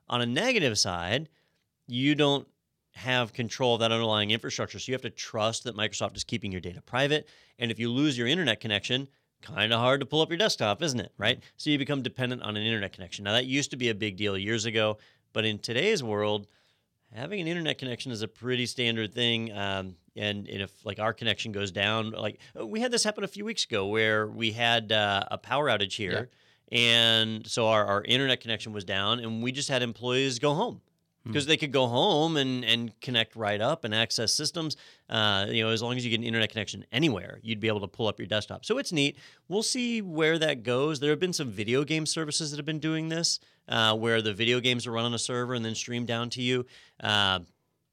[0.07, 1.29] On a negative side,
[1.87, 2.47] you don't
[2.91, 4.79] have control of that underlying infrastructure.
[4.79, 7.27] So you have to trust that Microsoft is keeping your data private.
[7.57, 9.07] And if you lose your internet connection,
[9.41, 11.13] kind of hard to pull up your desktop, isn't it?
[11.17, 11.41] Right?
[11.57, 13.23] So you become dependent on an internet connection.
[13.23, 14.97] Now, that used to be a big deal years ago,
[15.33, 16.47] but in today's world,
[17.13, 19.51] having an internet connection is a pretty standard thing.
[19.51, 23.27] Um, and, and if like our connection goes down, like we had this happen a
[23.27, 26.29] few weeks ago where we had uh, a power outage here.
[26.71, 30.81] And so our, our internet connection was down, and we just had employees go home
[31.29, 34.75] because they could go home and, and connect right up and access systems.
[35.09, 37.81] Uh, you know, as long as you get an internet connection anywhere, you'd be able
[37.81, 38.65] to pull up your desktop.
[38.65, 39.17] So it's neat.
[39.47, 40.99] We'll see where that goes.
[40.99, 44.33] There have been some video game services that have been doing this, uh, where the
[44.33, 46.65] video games are run on a server and then stream down to you.
[46.99, 47.39] Uh,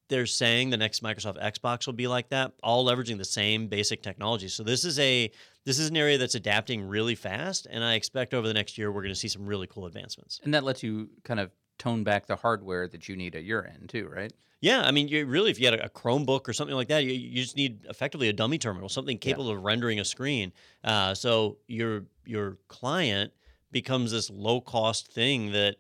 [0.09, 4.03] they're saying the next Microsoft Xbox will be like that, all leveraging the same basic
[4.03, 4.49] technology.
[4.49, 5.31] So this is a
[5.65, 8.93] this is an area that's adapting really fast, and I expect over the next year
[8.93, 10.41] we're going to see some really cool advancements.
[10.45, 13.67] And that lets you kind of tone back the hardware that you need at your
[13.67, 14.33] end, too, right?
[14.61, 17.13] Yeah, I mean, you really, if you had a, Chromebook or something like that, you,
[17.13, 20.53] you just need effectively a dummy terminal, something capable of rendering a screen.
[20.83, 23.33] Uh, so your your client
[23.71, 25.77] becomes this low cost thing that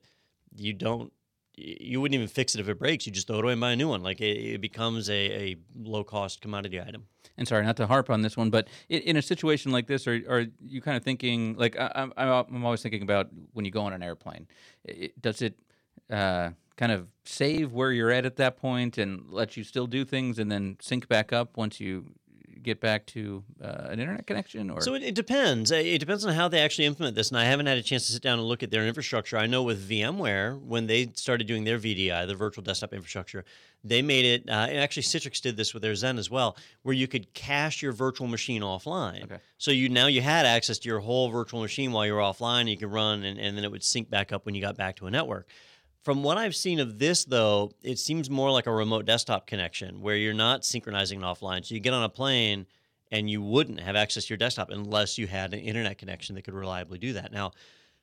[0.54, 1.12] you don't
[1.56, 3.06] you wouldn't even fix it if it breaks.
[3.06, 4.02] You just throw it away and buy a new one.
[4.02, 7.06] Like it, it becomes a, a low cost commodity item.
[7.38, 10.06] And sorry, not to harp on this one, but in, in a situation like this,
[10.06, 13.70] are, are you kind of thinking like I, I'm, I'm always thinking about when you
[13.70, 14.46] go on an airplane,
[15.20, 15.58] does it
[16.10, 20.04] uh, kind of save where you're at at that point and let you still do
[20.04, 22.06] things and then sync back up once you
[22.62, 25.70] get back to uh, an internet connection or so it, it, depends.
[25.70, 28.12] It depends on how they actually implement this and i haven't had a chance to
[28.12, 29.38] sit down and look at their infrastructure.
[29.38, 33.44] I know with vmware when they started doing their vdi the virtual desktop infrastructure
[33.84, 36.94] they made it uh, and actually citrix did this with their Xen as well where
[36.94, 39.24] you could cache your virtual machine offline.
[39.24, 39.38] Okay.
[39.58, 42.60] so you now you had access to your whole virtual machine while you were offline
[42.60, 44.76] and you could run and, and then it would sync back up when you got
[44.76, 45.46] back to a network
[46.06, 50.00] from what I've seen of this, though, it seems more like a remote desktop connection
[50.00, 51.66] where you're not synchronizing offline.
[51.66, 52.68] So you get on a plane
[53.10, 56.42] and you wouldn't have access to your desktop unless you had an internet connection that
[56.42, 57.32] could reliably do that.
[57.32, 57.50] Now,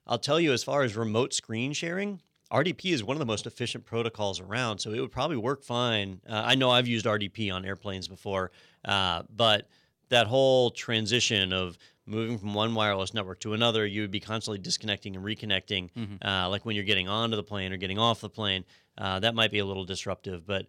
[0.05, 2.19] I'll tell you, as far as remote screen sharing,
[2.51, 4.79] RDP is one of the most efficient protocols around.
[4.79, 6.19] So it would probably work fine.
[6.27, 8.51] Uh, I know I've used RDP on airplanes before,
[8.83, 9.69] uh, but
[10.09, 14.57] that whole transition of moving from one wireless network to another, you would be constantly
[14.59, 16.17] disconnecting and reconnecting, Mhm.
[16.25, 18.65] uh, like when you're getting onto the plane or getting off the plane.
[18.97, 20.67] Uh, that might be a little disruptive, but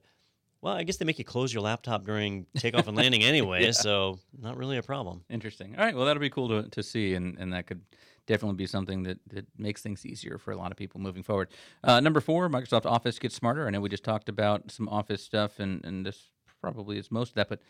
[0.60, 3.72] well, I guess they make you close your laptop during takeoff and landing anyway, Yeah.
[3.72, 5.22] so not really a problem.
[5.28, 5.76] Interesting.
[5.76, 5.94] All right.
[5.94, 7.82] Well, that'll be cool to, to see, and, and that could
[8.26, 11.48] definitely be something that, that makes things easier for a lot of people moving forward.
[11.82, 13.66] Uh, number four, Microsoft Office gets smarter.
[13.66, 16.30] I know we just talked about some Office stuff, and, and this
[16.62, 17.60] probably is most of that, but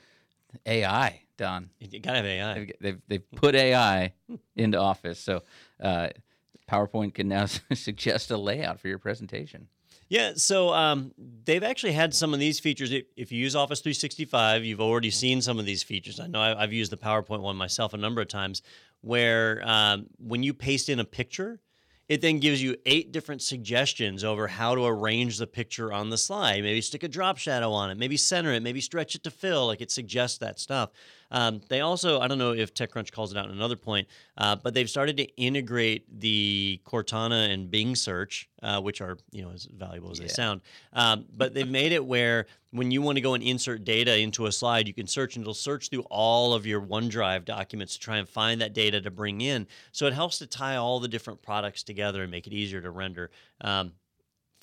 [0.66, 1.70] AI, Don.
[1.78, 2.54] You gotta have AI.
[2.54, 4.12] They've, they've, they've put AI
[4.56, 5.20] into Office.
[5.20, 5.42] So
[5.82, 6.08] uh,
[6.70, 9.68] PowerPoint can now suggest a layout for your presentation.
[10.08, 11.12] Yeah, so um,
[11.44, 12.92] they've actually had some of these features.
[12.92, 16.20] If, you use Office 365, you've already seen some of these features.
[16.20, 18.62] I know I've used the PowerPoint one myself a number of times,
[19.00, 21.60] where um, when you paste in a picture,
[22.08, 26.18] it then gives you eight different suggestions over how to arrange the picture on the
[26.18, 26.62] slide.
[26.62, 29.66] Maybe stick a drop shadow on it, maybe center it, maybe stretch it to fill.
[29.66, 30.90] Like it suggests that stuff.
[31.30, 34.08] Um, they also, I don't know if TechCrunch calls it out in another point,
[34.38, 39.42] uh, but they've started to integrate the Cortana and Bing search, uh, which are you
[39.42, 40.60] know as valuable as they sound.
[40.92, 44.46] Um, but they've made it where when you want to go and insert data into
[44.46, 48.00] a slide, you can search and it'll search through all of your OneDrive documents to
[48.00, 49.68] try and find that data to bring in.
[49.92, 52.90] So it helps to tie all the different products together and make it easier to
[52.90, 53.30] render.
[53.60, 53.92] Um,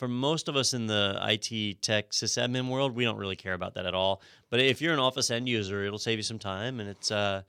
[0.02, 3.76] for most of us in the IT tech sysadmin world, we don't really care about
[3.76, 4.24] that at all.
[4.50, 7.44] But if you're an Office end user, it'll save you some time, and it's uh,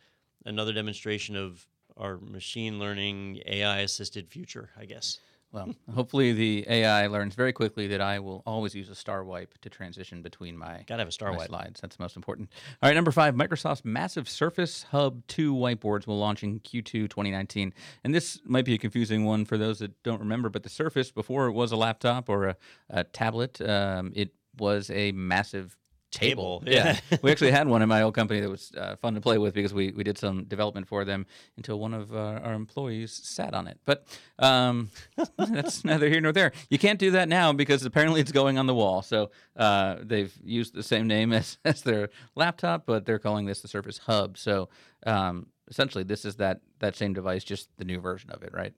[0.44, 5.18] another demonstration of our machine learning AI assisted future, I guess.
[5.52, 9.58] Well, hopefully the AI learns very quickly that I will always use a star wipe
[9.60, 11.48] to transition between my Gotta have a star wipe.
[11.48, 11.80] slides.
[11.80, 12.50] That's the most important.
[12.82, 17.74] All right, number five, Microsoft's massive Surface Hub 2 whiteboards will launch in Q2 2019.
[18.02, 21.10] And this might be a confusing one for those that don't remember, but the Surface,
[21.10, 22.56] before it was a laptop or a,
[22.88, 25.76] a tablet, um, it was a massive
[26.12, 26.62] table.
[26.66, 27.00] Yeah.
[27.22, 29.54] we actually had one in my old company that was uh, fun to play with
[29.54, 33.54] because we, we did some development for them until one of uh, our employees sat
[33.54, 33.80] on it.
[33.84, 34.06] But
[34.38, 34.90] um,
[35.38, 36.52] that's neither here nor there.
[36.70, 39.02] You can't do that now because apparently it's going on the wall.
[39.02, 43.60] So uh, they've used the same name as, as their laptop, but they're calling this
[43.60, 44.38] the Surface Hub.
[44.38, 44.68] So
[45.06, 48.72] um, essentially, this is that that same device, just the new version of it, right?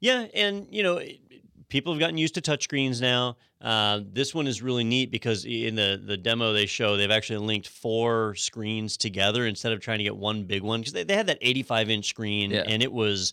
[0.00, 1.20] Yeah, and you know, it-
[1.68, 3.36] people have gotten used to touchscreens now.
[3.60, 7.38] Uh, this one is really neat because in the the demo they show, they've actually
[7.38, 11.14] linked four screens together instead of trying to get one big one because they, they
[11.16, 12.62] had that 85 inch screen Yeah.
[12.66, 13.32] and it was.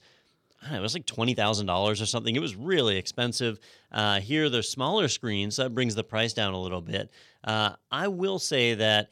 [0.61, 2.33] I don't know, it was like twenty thousand dollars or something.
[2.37, 3.59] It was really expensive.
[3.91, 7.11] Uh, here, they're smaller screens, so that brings the price down a little bit.
[7.43, 9.09] Uh, I will say that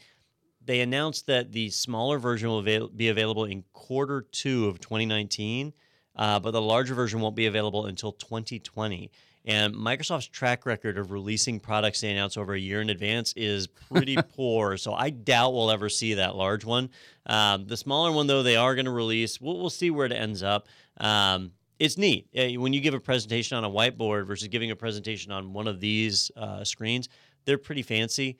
[0.64, 5.74] they announced that the smaller version will avail- be available in quarter two of 2019,
[6.16, 9.12] uh, but the larger version won't be available until 2020.
[9.44, 13.66] And Microsoft's track record of releasing products they announce over a year in advance is
[13.68, 14.78] pretty poor.
[14.78, 16.90] So I doubt we'll ever see that large one.
[17.26, 19.42] Um, the smaller one, though, they are going to release.
[19.42, 20.68] We'll, we'll see where it ends up.
[20.98, 24.76] Um, it's neat Uh, when you give a presentation on a whiteboard versus giving a
[24.76, 27.10] presentation on one of these uh, screens.
[27.46, 28.38] They're pretty fancy.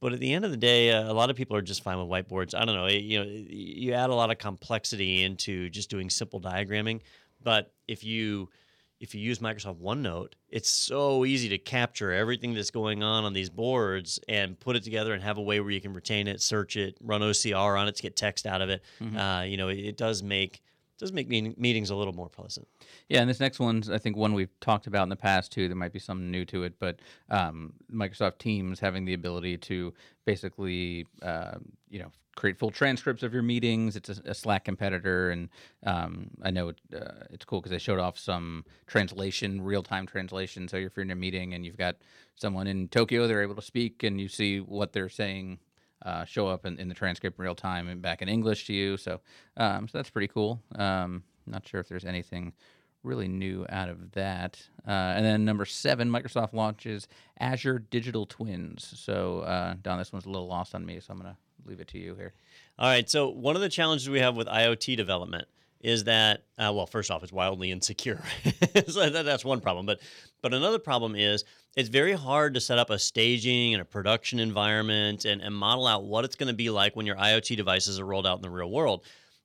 [0.00, 1.98] But at the end of the day, uh, a lot of people are just fine
[1.98, 2.54] with whiteboards.
[2.54, 2.86] I don't know.
[2.86, 7.00] it- you know, you add a lot of complexity into just doing simple diagramming.
[7.42, 8.48] But if you
[9.00, 13.32] if you use Microsoft OneNote, it's so easy to capture everything that's going on on
[13.32, 16.42] these boards and put it together and have a way where you can retain it,
[16.42, 18.82] search it, run OCR on it to get text out of it.
[19.16, 20.62] Uh, you know, it, it does make
[20.98, 22.66] does make meeting, meetings a little more pleasant.
[23.08, 25.68] Yeah, and this next one's I think one we've talked about in the past too.
[25.68, 29.94] There might be something new to it, but um, Microsoft Teams having the ability to
[30.24, 31.58] basically, uh,
[31.88, 33.96] you know, create full transcripts of your meetings.
[33.96, 35.48] It's a, a Slack competitor, and
[35.84, 40.06] um, I know it, uh, it's cool because they showed off some translation, real time
[40.06, 40.68] translation.
[40.68, 41.96] So if you're in a meeting and you've got
[42.36, 45.58] someone in Tokyo, they're able to speak, and you see what they're saying
[46.02, 48.72] uh, show up in, in the transcript in real time and back in English to
[48.72, 48.96] you.
[48.96, 49.20] So,
[49.56, 50.60] um, so that's pretty cool.
[50.74, 52.52] Um, not sure if there's anything
[53.02, 54.60] really new out of that.
[54.86, 57.08] Uh, and then number seven, Microsoft launches
[57.40, 58.92] Azure Digital Twins.
[58.96, 61.36] So, uh, Don, this one's a little lost on me, so I'm going to
[61.68, 62.32] leave it to you here.
[62.78, 63.08] All right.
[63.08, 65.48] So one of the challenges we have with IoT development
[65.80, 68.22] is that, uh, well, first off, it's wildly insecure.
[68.88, 69.86] so that, that's one problem.
[69.86, 70.00] But
[70.42, 71.44] but another problem is
[71.76, 75.86] it's very hard to set up a staging and a production environment and, and model
[75.86, 78.42] out what it's going to be like when your IoT devices are rolled out in
[78.42, 79.04] the real world.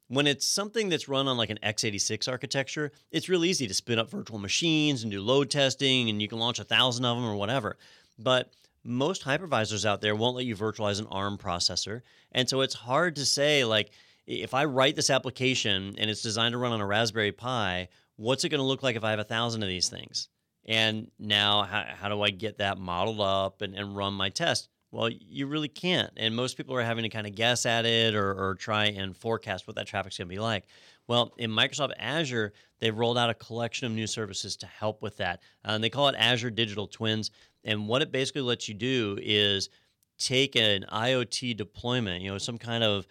[0.10, 3.98] When it's something that's run on like an x86 architecture, it's real easy to spin
[3.98, 7.26] up virtual machines and do load testing, and you can launch a thousand of them
[7.26, 7.78] or whatever.
[8.20, 8.52] But
[8.84, 12.02] most hypervisors out there won't let you virtualize an ARM processor.
[12.32, 13.92] And so it's hard to say, like,
[14.26, 18.44] if I write this application and it's designed to run on a Raspberry Pi, what's
[18.44, 20.30] it going to look like if I have a thousand of these things?
[20.66, 24.70] And now, how, how do I get that modeled up and, and run my test?
[24.92, 26.12] Well, you really can't.
[26.18, 29.18] And most people are having to kind of guess at it or, or try and
[29.18, 30.66] forecast what that traffic's going to be like.
[31.08, 35.18] Well, in Microsoft Azure, they've rolled out a collection of new services to help with
[35.18, 35.42] that.
[35.66, 37.32] Uh, and they call it Azure Digital Twins.
[37.64, 39.70] And what it basically lets you do is
[40.18, 43.08] take an IoT deployment, you know, some kind of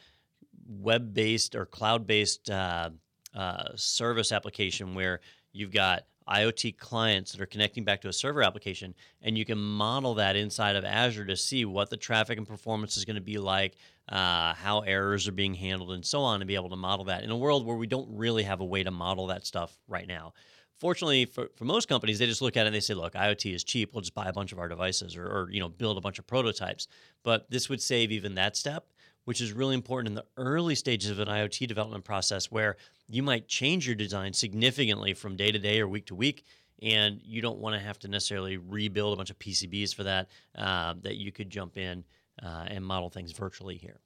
[0.81, 2.91] web based or cloud based uh,
[3.35, 5.21] uh, service application where
[5.53, 9.59] you've got IoT clients that are connecting back to a server application, and you can
[9.59, 13.23] model that inside of Azure to see what the traffic and performance is going to
[13.23, 13.77] be like,
[14.09, 17.25] uh, how errors are being handled, and so on, and be able to model that
[17.25, 20.07] in a world where we don't really have a way to model that stuff right
[20.07, 20.33] now.
[20.79, 23.55] Fortunately, for, for most companies, they just look at it and they say, "Look, IoT
[23.55, 23.93] is cheap.
[23.93, 26.19] We'll just buy a bunch of our devices, or, or you know, build a bunch
[26.19, 26.89] of prototypes."
[27.23, 28.87] But this would save even that step
[29.25, 32.77] which is really important in the early stages of an IoT development process where
[33.09, 36.45] you might change your design significantly from day to day or week to week.
[36.81, 40.29] And you don't want to have to necessarily rebuild a bunch of PCBs for that,
[40.57, 42.03] uh, that you could jump in
[42.43, 44.01] uh, and model things virtually here.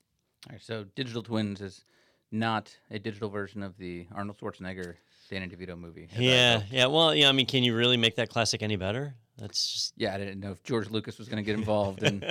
[0.48, 1.84] All right, so Digital Twins is
[2.30, 4.96] not a digital version of the Arnold Schwarzenegger
[5.30, 6.08] Danny DeVito movie.
[6.16, 6.86] Yeah, yeah.
[6.86, 7.28] Well, yeah.
[7.28, 9.14] I mean, can you really make that classic any better?
[9.38, 10.14] That's just yeah.
[10.14, 12.22] I didn't know if George Lucas was going to get involved and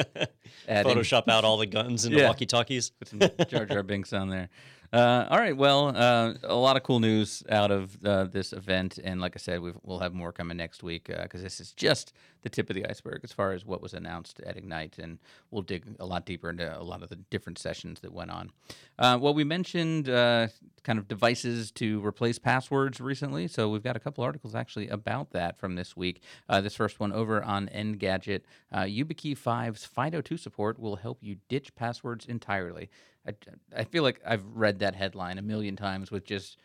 [0.67, 2.21] Photoshop out all the guns and yeah.
[2.21, 2.89] the walkie talkies.
[2.89, 4.49] Put some Jar Jar Binks on there.
[4.95, 5.57] Uh, all right.
[5.57, 9.39] Well, uh, a lot of cool news out of uh, this event, and like I
[9.39, 12.69] said, we will have more coming next week because uh, this is just the tip
[12.69, 15.19] of the iceberg as far as what was announced at Ignite, and
[15.51, 18.51] we'll dig a lot deeper into a lot of the different sessions that went on.
[18.97, 20.47] Uh, well, we mentioned uh,
[20.83, 25.31] kind of devices to replace passwords recently, so we've got a couple articles actually about
[25.31, 26.21] that from this week.
[26.61, 32.25] this first one over on Engadget, YubiKey 5's FIDO2 support will help you ditch passwords
[32.25, 32.89] entirely.
[33.27, 33.33] I,
[33.75, 36.57] I feel like I've read that headline a million times with just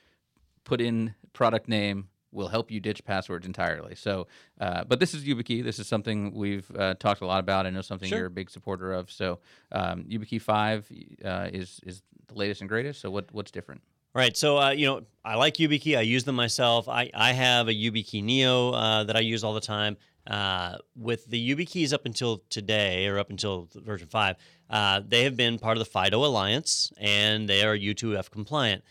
[0.64, 3.94] put in product name will help you ditch passwords entirely.
[3.94, 4.28] So,
[4.60, 5.64] uh, but this is YubiKey.
[5.64, 7.66] This is something we've uh, talked a lot about.
[7.66, 8.18] I know something sure.
[8.18, 9.10] you're a big supporter of.
[9.10, 9.40] So,
[9.72, 10.90] um, YubiKey five
[11.24, 13.00] uh, is is the latest and greatest.
[13.00, 13.82] So, what what's different?
[14.12, 14.36] Right.
[14.36, 15.96] So, uh, you know, I like YubiKey.
[15.96, 16.88] I use them myself.
[16.88, 19.96] I, I have a YubiKey Neo uh, that I use all the time.
[20.30, 24.36] Uh, with the YubiKeys up until today, or up until version 5,
[24.70, 28.84] uh, they have been part of the FIDO Alliance and they are U2F compliant.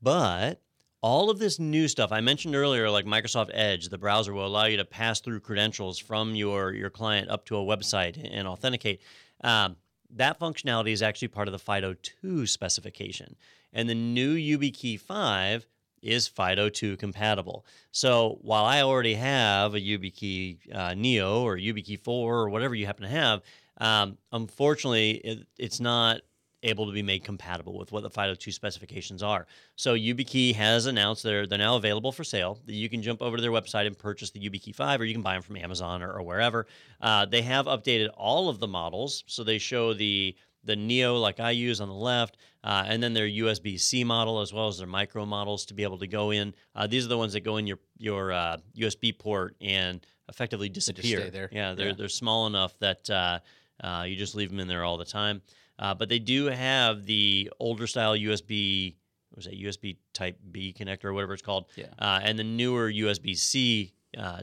[0.00, 0.62] But
[1.02, 4.64] all of this new stuff I mentioned earlier, like Microsoft Edge, the browser will allow
[4.64, 9.02] you to pass through credentials from your, your client up to a website and authenticate.
[9.44, 9.76] Um,
[10.08, 13.36] that functionality is actually part of the FIDO 2 specification.
[13.74, 15.66] And the new YubiKey 5
[16.02, 17.64] is FIDO2 compatible.
[17.92, 22.86] So while I already have a YubiKey uh, Neo or YubiKey 4 or whatever you
[22.86, 23.42] happen to have,
[23.78, 26.20] um, unfortunately, it, it's not
[26.62, 29.46] able to be made compatible with what the FIDO2 specifications are.
[29.76, 32.58] So YubiKey has announced they're they're now available for sale.
[32.66, 35.14] That you can jump over to their website and purchase the YubiKey 5, or you
[35.14, 36.66] can buy them from Amazon or, or wherever.
[37.00, 41.40] Uh, they have updated all of the models, so they show the the Neo like
[41.40, 44.78] I use on the left, uh, and then their USB C model as well as
[44.78, 46.54] their micro models to be able to go in.
[46.74, 50.68] Uh, these are the ones that go in your your uh, USB port and effectively
[50.68, 51.18] disappear.
[51.18, 51.94] They yeah, they're yeah.
[51.96, 53.40] they're small enough that uh,
[53.82, 55.42] uh, you just leave them in there all the time.
[55.78, 58.94] Uh, but they do have the older style USB.
[59.30, 61.66] What was that USB Type B connector or whatever it's called?
[61.74, 61.86] Yeah.
[61.98, 63.94] and the newer USB C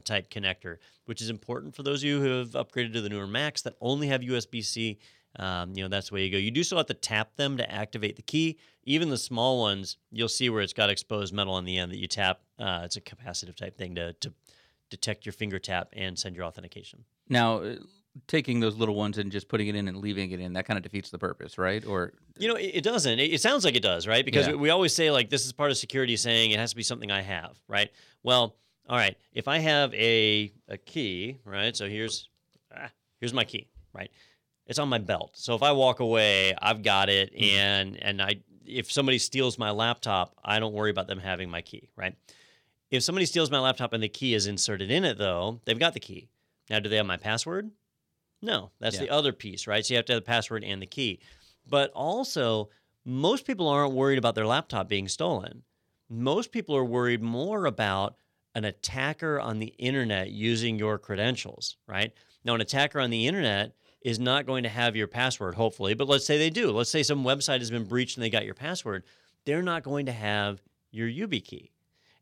[0.03, 3.27] type connector, which is important for those of you who have upgraded to the newer
[3.27, 4.97] Macs that only have USB C.
[5.37, 6.37] Um, you know, that's the way you go.
[6.37, 8.57] You do still have to tap them to activate the key.
[8.83, 11.99] Even the small ones, you'll see where it's got exposed metal on the end that
[11.99, 12.39] you tap.
[12.57, 14.33] Uh, it's a capacitive type thing to, to
[14.89, 17.03] detect your finger tap and send your authentication.
[17.29, 17.75] Now, uh,
[18.27, 20.77] taking those little ones and just putting it in and leaving it in, that kind
[20.77, 21.85] of defeats the purpose, right?
[21.85, 23.19] Or you know, it, doesn't.
[23.19, 24.25] It, it, sounds like it does, right?
[24.25, 24.55] Because yeah.
[24.55, 27.11] we always say like this is part of security, saying it has to be something
[27.11, 27.91] I have, right?
[28.23, 28.55] Well,
[28.87, 29.15] all right.
[29.33, 31.75] If I have a a key, right?
[31.75, 32.29] So here's
[32.75, 32.89] ah,
[33.19, 34.09] here's my key, right?
[34.69, 35.31] It's on my belt.
[35.33, 37.57] So if I walk away, I've got it, mm-hmm.
[37.57, 41.61] and and I if somebody steals my laptop, I don't worry about them having my
[41.61, 42.15] key, right?
[42.91, 45.95] If somebody steals my laptop and the key is inserted in it, though, they've got
[45.95, 46.29] the key.
[46.69, 47.71] Now, do they have my password?
[48.43, 49.01] No, that's yeah.
[49.01, 49.83] the other piece, right?
[49.83, 51.19] So you have to have the password and the key.
[51.67, 52.69] But also,
[53.05, 55.63] most people aren't worried about their laptop being stolen.
[56.09, 58.15] Most people are worried more about
[58.53, 62.13] an attacker on the internet using your credentials, right?
[62.45, 65.93] Now, an attacker on the internet is not going to have your password, hopefully.
[65.93, 66.71] But let's say they do.
[66.71, 69.03] Let's say some website has been breached and they got your password.
[69.45, 71.71] They're not going to have your YubiKey.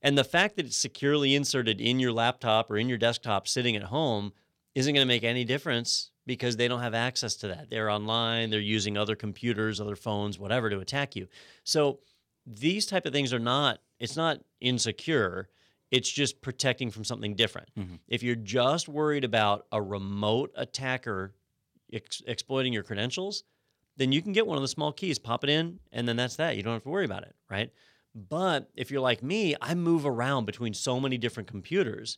[0.02, 3.76] And the fact that it's securely inserted in your laptop or in your desktop sitting
[3.76, 4.34] at home
[4.76, 7.70] isn't going to make any difference because they don't have access to that.
[7.70, 11.28] They're online, they're using other computers, other phones, whatever to attack you.
[11.64, 12.00] So
[12.46, 15.50] these type of things are not it's not insecure
[15.92, 17.70] it's just protecting from something different.
[17.78, 17.96] Mm-hmm.
[18.08, 21.34] If you're just worried about a remote attacker
[21.92, 23.44] ex- exploiting your credentials,
[23.98, 26.36] then you can get one of the small keys, pop it in, and then that's
[26.36, 26.56] that.
[26.56, 27.72] You don't have to worry about it, right?
[28.14, 32.18] But if you're like me, I move around between so many different computers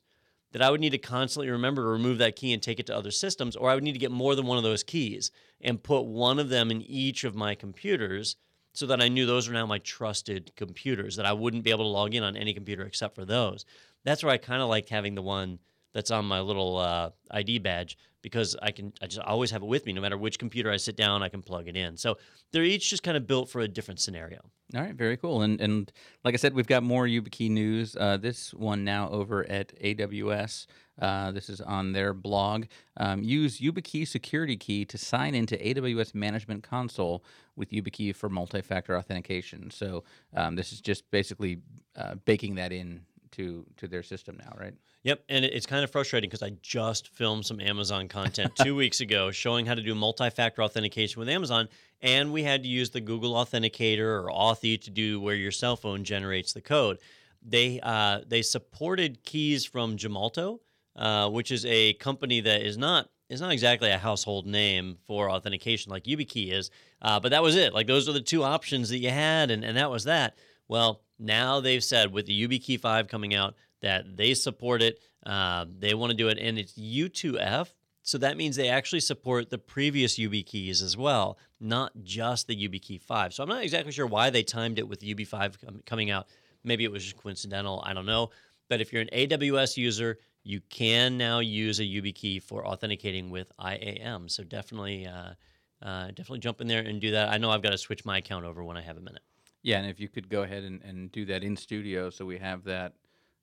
[0.51, 2.95] that I would need to constantly remember to remove that key and take it to
[2.95, 5.82] other systems, or I would need to get more than one of those keys and
[5.82, 8.36] put one of them in each of my computers
[8.74, 11.86] so that I knew those are now my trusted computers, that I wouldn't be able
[11.86, 13.65] to log in on any computer except for those.
[14.03, 15.59] That's where I kind of liked having the one
[15.93, 19.67] that's on my little uh, ID badge because I can I just always have it
[19.67, 21.97] with me no matter which computer I sit down I can plug it in.
[21.97, 22.17] So
[22.51, 24.39] they're each just kind of built for a different scenario.
[24.76, 25.41] All right, very cool.
[25.41, 25.91] And and
[26.24, 27.95] like I said, we've got more YubiKey news.
[27.95, 30.67] Uh, this one now over at AWS.
[31.01, 32.65] Uh, this is on their blog.
[32.97, 37.24] Um, use YubiKey Security Key to sign into AWS Management Console
[37.55, 39.72] with YubiKey for multi-factor authentication.
[39.72, 40.03] So
[40.36, 41.59] um, this is just basically
[41.95, 43.01] uh, baking that in
[43.32, 44.73] to to their system now, right?
[45.03, 48.99] Yep, and it's kind of frustrating because I just filmed some Amazon content two weeks
[48.99, 51.69] ago showing how to do multi-factor authentication with Amazon,
[52.01, 55.75] and we had to use the Google Authenticator or Authy to do where your cell
[55.75, 56.99] phone generates the code.
[57.41, 60.59] They uh, they supported keys from Gemalto,
[60.95, 65.30] uh, which is a company that is not is not exactly a household name for
[65.30, 66.71] authentication like YubiKey is,
[67.01, 67.73] uh, but that was it.
[67.73, 70.36] Like those are the two options that you had, and, and that was that.
[70.67, 74.99] Well, now they've said with the YubiKey 5 coming out that they support it.
[75.26, 77.74] Uh, they want to do it, and it's U2F.
[78.01, 83.01] So that means they actually support the previous YubiKeys as well, not just the YubiKey
[83.01, 83.34] 5.
[83.34, 86.28] So I'm not exactly sure why they timed it with the UB5 com- coming out.
[86.63, 87.84] Maybe it was just coincidental.
[87.86, 88.32] I don't know.
[88.70, 93.51] But if you're an AWS user, you can now use a YubiKey for authenticating with
[93.63, 94.30] IAM.
[94.30, 95.34] So definitely, uh,
[95.82, 97.30] uh, definitely jump in there and do that.
[97.30, 99.22] I know I've got to switch my account over when I have a minute.
[99.70, 102.39] Yeah, and if you could go ahead and, and do that in studio, so we
[102.39, 102.93] have that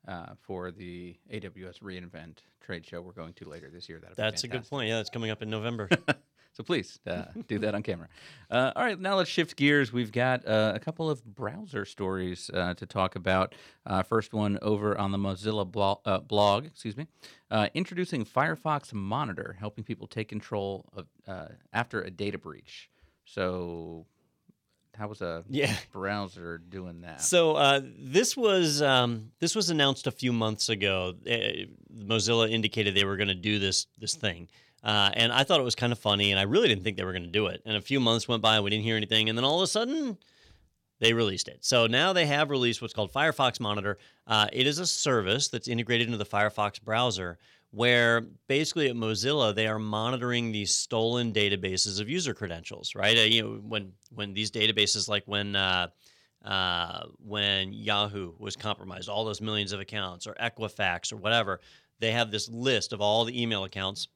[0.09, 4.01] uh, for the AWS reInvent trade show we're going to later this year.
[4.01, 4.89] That'd That's a good point.
[4.89, 5.89] Yeah, that's coming up in November.
[6.53, 8.09] so please uh, do that on camera.
[8.49, 9.93] Uh, all right, now let's shift gears.
[9.93, 13.57] We've got uh, a couple of browser stories uh, to talk about.
[13.85, 17.07] Uh, first one over on the Mozilla blo- uh, blog, excuse me,
[17.75, 21.07] introducing Firefox Monitor, helping people take control of
[21.73, 22.89] after a data breach.
[23.25, 24.07] So
[24.97, 25.75] how was a yeah.
[25.93, 27.21] browser doing that?
[27.21, 31.15] So uh, this was um, this was announced a few months ago.
[31.27, 34.49] Uh, Mozilla indicated they were going to do this this thing,
[34.83, 37.05] uh, and I thought it was kind of funny, and I really didn't think they
[37.05, 37.63] were going to do it.
[37.65, 39.69] And a few months went by, we didn't hear anything, and then all of a
[39.69, 40.19] sudden.
[40.99, 41.63] They released it.
[41.63, 43.99] So now they have released what's called Firefox Monitor.
[44.27, 47.37] Uh, it is a service that's integrated into the Firefox browser
[47.77, 53.19] where basically at Mozilla they are monitoring these stolen databases of user credentials, right?
[53.19, 55.89] Uh, you know, when when these databases, like when uh,
[56.43, 61.61] uh, when Yahoo was compromised, all those millions of accounts, or Equifax, or whatever,
[61.99, 64.09] they have this list of all the email accounts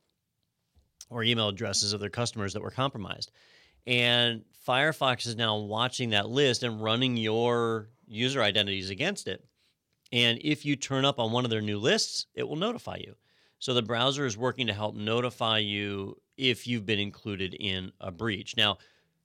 [1.11, 3.31] or email addresses of their customers that were compromised,
[3.87, 9.45] and Firefox is now watching that list and running your user identities against it.
[10.13, 13.17] And if you turn up on one of their new lists, it will notify you.
[13.61, 18.11] So the browser is working to help notify you if you've been included in a
[18.11, 18.57] breach.
[18.57, 18.79] Now,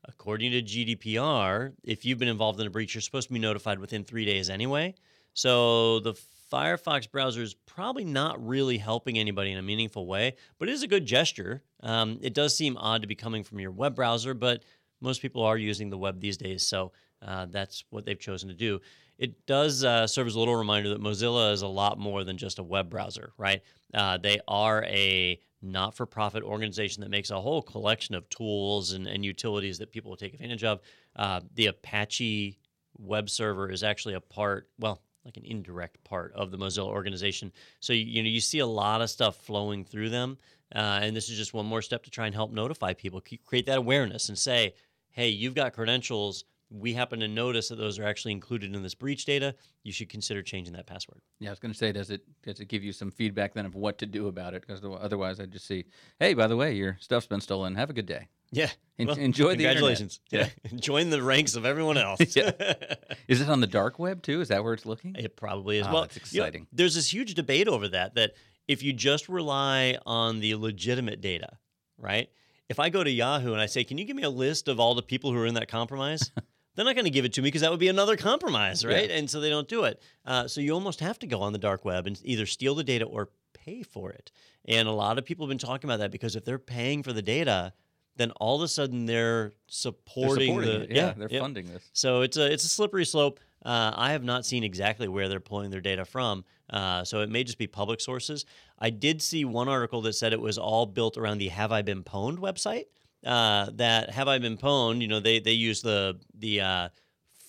[0.03, 3.79] according to GDPR, if you've been involved in a breach, you're supposed to be notified
[3.79, 4.93] within three days anyway.
[5.33, 6.13] So the
[6.51, 10.83] Firefox browser is probably not really helping anybody in a meaningful way, but it is
[10.83, 11.63] a good gesture.
[11.81, 14.63] Um, it does seem odd to be coming from your web browser, but
[15.05, 16.91] most people are using the web these days, so
[17.21, 18.81] uh, that's what they've chosen to do
[19.17, 22.37] it does uh, serve as a little reminder that Mozilla is a lot more than
[22.37, 23.61] just a web browser, right?
[23.93, 28.91] Uh, they are a not for profit organization that makes a whole collection of tools
[28.91, 30.81] and, and utilities that people will take advantage of.
[31.15, 32.59] Uh, the Apache
[32.97, 37.51] web server is actually a part, well, like an indirect part of the Mozilla organization.
[37.79, 40.37] So you, you know you see a lot of stuff flowing through them,
[40.75, 43.65] uh, and this is just one more step to try and help notify people, create
[43.65, 44.75] that awareness, and say,
[45.15, 48.95] hey, you've got credentials we happen to notice that those are actually included in this
[48.95, 51.21] breach data, you should consider changing that password.
[51.39, 53.65] Yeah, I was going to say, does it does it give you some feedback then
[53.65, 54.65] of what to do about it?
[54.65, 55.85] Because otherwise, I'd just see,
[56.19, 57.75] hey, by the way, your stuff's been stolen.
[57.75, 58.27] Have a good day.
[58.51, 60.19] Yeah, En- well, enjoy the congratulations.
[60.31, 62.19] Yeah, join the ranks of everyone else.
[63.27, 64.41] Is it on the dark web too?
[64.41, 65.15] Is that where it's looking?
[65.15, 65.87] It probably is.
[65.87, 66.61] Oh, well, it's exciting.
[66.61, 68.15] You know, there's this huge debate over that.
[68.15, 68.33] That
[68.67, 71.57] if you just rely on the legitimate data,
[71.97, 72.29] right?
[72.69, 74.79] If I go to Yahoo and I say, "Can you give me a list of
[74.79, 76.31] all the people who are in that compromise?"
[76.75, 79.09] they're not going to give it to me because that would be another compromise, right?
[79.09, 79.17] Yeah.
[79.17, 80.01] And so they don't do it.
[80.25, 82.83] Uh, so you almost have to go on the dark web and either steal the
[82.83, 84.31] data or pay for it.
[84.65, 87.13] And a lot of people have been talking about that because if they're paying for
[87.13, 87.73] the data,
[88.17, 90.91] then all of a sudden they're They're supporting, supporting the it.
[90.91, 91.41] Yeah, they're yep.
[91.41, 91.89] funding this.
[91.93, 93.39] So it's a it's a slippery slope.
[93.65, 97.29] Uh, I have not seen exactly where they're pulling their data from, uh, so it
[97.29, 98.45] may just be public sources.
[98.79, 101.81] I did see one article that said it was all built around the Have I
[101.81, 102.85] Been Pwned website.
[103.25, 105.01] Uh, that Have I Been Pwned?
[105.01, 106.89] You know, they they use the the uh,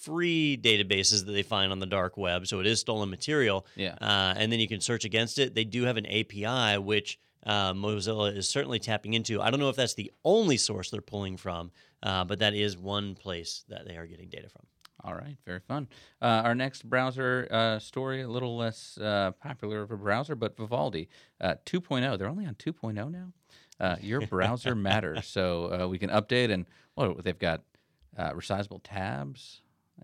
[0.01, 3.67] free databases that they find on the dark web, so it is stolen material.
[3.75, 3.97] Yeah.
[4.01, 5.55] Uh, and then you can search against it.
[5.55, 9.43] They do have an API which uh, Mozilla is certainly tapping into.
[9.43, 12.77] I don't know if that's the only source they're pulling from, uh, but that is
[12.77, 14.67] one place that they are getting data from.
[15.05, 15.88] All right, very fun.
[16.20, 20.57] Uh, our next browser uh, story, a little less uh, popular of a browser, but
[20.57, 21.09] Vivaldi
[21.40, 22.18] uh, 2.0.
[22.18, 23.32] They're only on 2.0 now.
[23.78, 26.66] Uh, your browser matters, so uh, we can update and
[26.97, 27.62] well, they've got
[28.16, 29.61] uh, resizable tabs,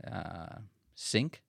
[0.07, 0.59] uh,
[0.95, 1.43] sync,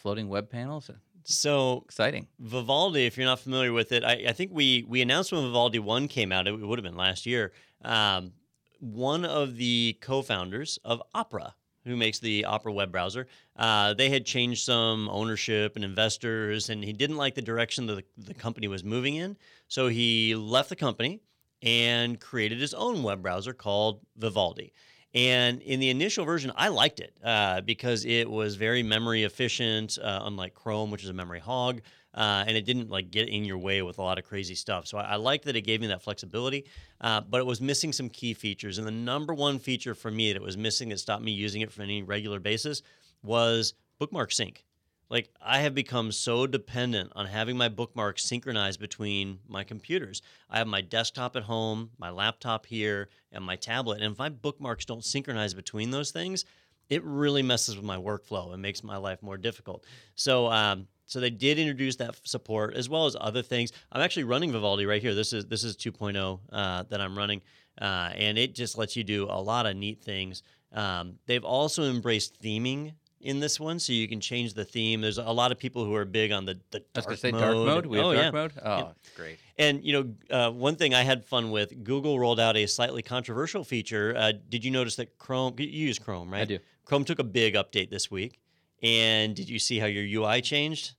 [0.00, 0.90] floating web panels.
[1.24, 2.28] So Exciting.
[2.38, 5.78] Vivaldi, if you're not familiar with it, I, I think we we announced when Vivaldi
[5.78, 6.46] One came out.
[6.46, 7.52] It, would have been last year.
[7.84, 8.32] Um,
[8.78, 11.54] one of the co-founders of Opera,
[11.86, 13.26] who makes the Opera web browser,
[13.56, 18.04] uh, they had changed some ownership and investors, and he didn't like the direction that
[18.18, 19.36] the, company was moving in.
[19.68, 21.20] So he left the company
[21.62, 24.72] and created his own web browser called Vivaldi.
[25.14, 29.96] And in the initial version, I liked it uh, because it was very memory efficient,
[29.98, 31.80] uh, unlike Chrome, which is a memory hog,
[32.16, 34.86] uh, and it didn't like get in your way with a lot of crazy stuff.
[34.86, 36.64] So I, I that it gave me that flexibility,
[37.00, 38.78] uh, but it was missing some key features.
[38.78, 41.60] And the number one feature for me that it was missing that stopped me using
[41.60, 42.82] it for any regular basis
[43.22, 44.64] was bookmark sync.
[45.08, 50.22] Like I have become so dependent on having my bookmarks synchronized between my computers.
[50.50, 54.02] I have my desktop at home, my laptop here, and my tablet.
[54.02, 56.44] And if my bookmarks don't synchronize between those things,
[56.88, 59.84] it really messes with my workflow and makes my life more difficult.
[60.14, 63.72] So, um, so they did introduce that support as well as other things.
[63.92, 65.14] I'm actually running Vivaldi right here.
[65.14, 67.42] This is this is 2.0 uh, that I'm running,
[67.80, 70.42] uh, and it just lets you do a lot of neat things.
[70.72, 75.00] Um, they've also embraced theming in this one, so you can change the theme.
[75.00, 77.40] There's a lot of people who are big on the the I was dark mode.
[77.40, 77.86] dark mode.
[77.86, 78.30] We have oh, dark yeah.
[78.30, 78.52] mode.
[78.64, 79.38] Oh, great.
[79.58, 83.02] And you know, uh, one thing I had fun with Google rolled out a slightly
[83.02, 84.14] controversial feature.
[84.16, 85.54] Uh, did you notice that Chrome?
[85.58, 86.42] You use Chrome, right?
[86.42, 86.58] I do.
[86.84, 88.38] Chrome took a big update this week,
[88.82, 90.94] and did you see how your UI changed?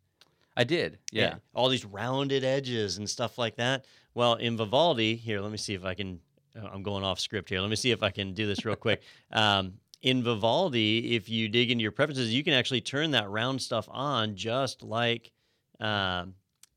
[0.56, 0.98] I did.
[1.12, 1.36] Yeah.
[1.54, 3.86] all these rounded edges and stuff like that.
[4.16, 6.20] Well, in Vivaldi, here, let me see if I can.
[6.60, 7.62] uh, I'm going off script here.
[7.62, 9.02] Let me see if I can do this real quick.
[9.32, 9.74] Um,
[10.04, 13.88] in Vivaldi, if you dig into your preferences, you can actually turn that round stuff
[13.92, 15.32] on, just like,
[15.80, 16.34] um,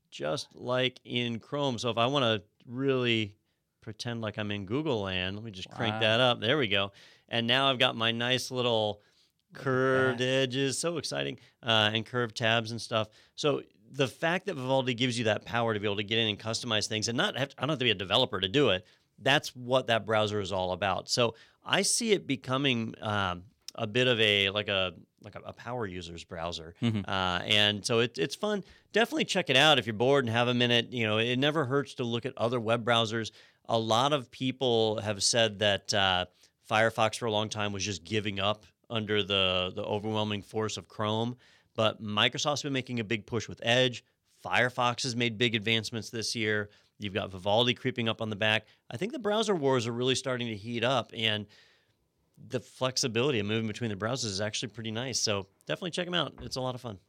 [0.09, 1.77] just like in Chrome.
[1.77, 3.35] So if I want to really
[3.81, 5.99] pretend like I'm in Google land, let me just crank Wow.
[6.01, 6.39] that up.
[6.41, 6.91] There we go.
[7.29, 9.01] And now I've got my nice little
[9.53, 10.25] curved that.
[10.25, 10.77] edges.
[10.79, 11.39] So exciting.
[11.63, 13.07] Uh, and curved tabs and stuff.
[13.35, 16.27] So the fact that Vivaldi gives you that power to be able to get in
[16.29, 18.47] and customize things and not have to, I don't have to be a developer to
[18.47, 18.85] do it.
[19.19, 21.09] That's what that browser is all about.
[21.09, 23.43] So I see it becoming um,
[23.75, 24.93] a bit of a like a
[25.23, 27.07] like a, a power user's browser, Mhm.
[27.07, 28.63] uh, and so it, it's fun.
[28.91, 30.91] Definitely check it out if you're bored and have a minute.
[30.91, 33.29] You know, it never hurts to look at other web browsers.
[33.69, 36.25] A lot of people have said that uh,
[36.67, 40.87] Firefox for a long time was just giving up under the the overwhelming force of
[40.87, 41.35] Chrome,
[41.75, 44.03] but Microsoft's been making a big push with Edge.
[44.45, 46.69] Firefox has made big advancements this year.
[46.99, 48.65] You've got Vivaldi creeping up on the back.
[48.89, 51.47] I think the browser wars are really starting to heat up, and
[52.49, 55.19] the flexibility of moving between the browsers is actually pretty nice.
[55.19, 56.33] So definitely check them out.
[56.41, 56.99] It's a lot of fun.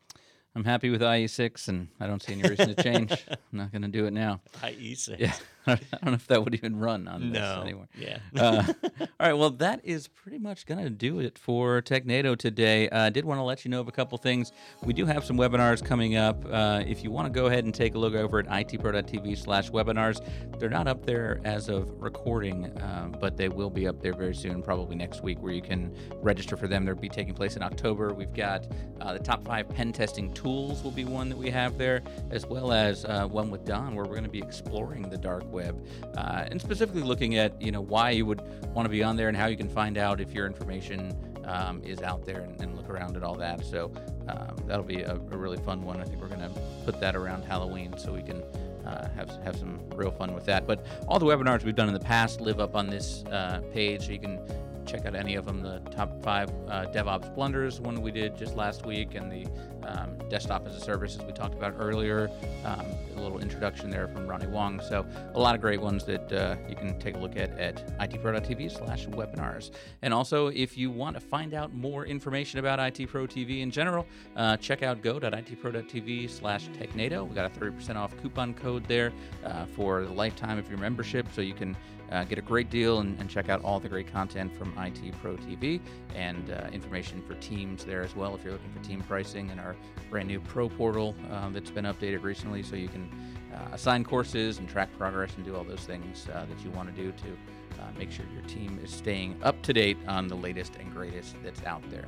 [0.55, 3.11] I'm happy with IE6, and I don't see any reason to change.
[3.31, 4.41] I'm not going to do it now.
[4.63, 5.19] IE6.
[5.19, 5.33] Yeah,
[5.67, 7.63] I don't know if that would even run on this No.
[7.63, 7.89] anymore.
[7.99, 8.19] Yeah.
[8.37, 8.65] uh,
[9.01, 12.89] all right, well, that is pretty much going to do it for TechNado today.
[12.91, 14.53] I uh, did want to let you know of a couple things.
[14.83, 16.45] We do have some webinars coming up.
[16.51, 19.71] Uh, if you want to go ahead and take a look over at itpro.tv slash
[19.71, 20.21] webinars,
[20.59, 24.35] they're not up there as of recording, um, but they will be up there very
[24.35, 26.85] soon, probably next week, where you can register for them.
[26.85, 28.13] They'll be taking place in October.
[28.13, 28.67] We've got
[29.01, 32.47] uh, the top five pen testing tools will be one that we have there, as
[32.47, 35.85] well as uh, one with Don, where we're going to be exploring the dark web
[36.17, 38.41] uh, and specifically looking at you know why you would
[38.75, 41.83] want to be on there and how you can find out if your information um,
[41.85, 43.65] is out there and, and look around at all that.
[43.65, 43.93] So
[44.29, 46.01] um, that'll be a, a really fun one.
[46.01, 48.43] I think we're going to put that around Halloween so we can.
[48.83, 50.67] Uh, have have some real fun with that.
[50.67, 54.07] But all the webinars we've done in the past live up on this uh, page,
[54.07, 54.41] so you can
[54.87, 55.63] check out any of them.
[55.63, 59.47] The top five uh, DevOps blunders, one we did just last week, and the
[59.87, 62.31] um, desktop as a service, as we talked about earlier.
[62.65, 64.81] Um, a little introduction there from Ronnie Wong.
[64.81, 67.99] So a lot of great ones that uh, you can take a look at at
[67.99, 69.71] itpro.tv slash webinars.
[70.03, 73.71] And also, if you want to find out more information about IT Pro TV in
[73.71, 74.07] general,
[74.37, 77.29] uh, check out go.itpro.tv slash technado.
[77.29, 79.13] We got a 30% off coupon code there
[79.45, 81.77] uh, for the lifetime of your membership, so you can
[82.13, 85.01] uh, get a great deal and, and, check out all the great content from IT
[85.23, 85.81] Pro TV
[86.15, 89.59] and uh, information for teams there as well if you're looking for team pricing and
[89.59, 89.75] our
[90.11, 93.09] brand new Pro portal um, that's been updated recently so you can
[93.55, 96.95] uh, assign courses and track progress and do all those things uh, that you want
[96.95, 100.37] to do to uh, make sure your team is staying up to date on the
[100.37, 102.05] latest and greatest that's out there.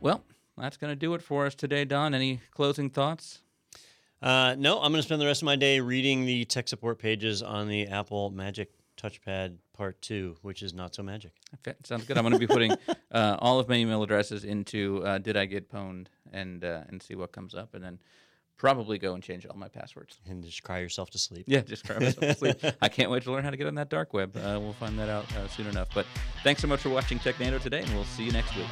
[0.00, 0.22] Well,
[0.56, 2.14] that's going to do it for us today, Don.
[2.14, 3.42] Any closing thoughts?
[4.22, 6.98] Uh, no, I'm going to spend the rest of my day reading the tech support
[6.98, 11.32] pages on the Apple Magic Touchpad Part 2, which is not so magic.
[11.84, 12.16] Sounds good.
[12.16, 12.72] I'm going to be putting
[13.12, 17.02] uh, all of my email addresses into uh, Did I Get Pwned and, uh, and
[17.02, 17.74] see what comes up.
[17.74, 17.98] And then
[18.56, 20.18] probably go and change all my passwords.
[20.26, 21.44] And just cry yourself to sleep.
[21.46, 22.56] Yeah, just cry myself to sleep.
[22.82, 24.36] I can't wait to learn how to get on that dark web.
[24.36, 25.88] Uh, we'll find that out uh, soon enough.
[25.94, 26.06] But
[26.42, 28.66] thanks so much for watching Technado today, and we'll see you next week.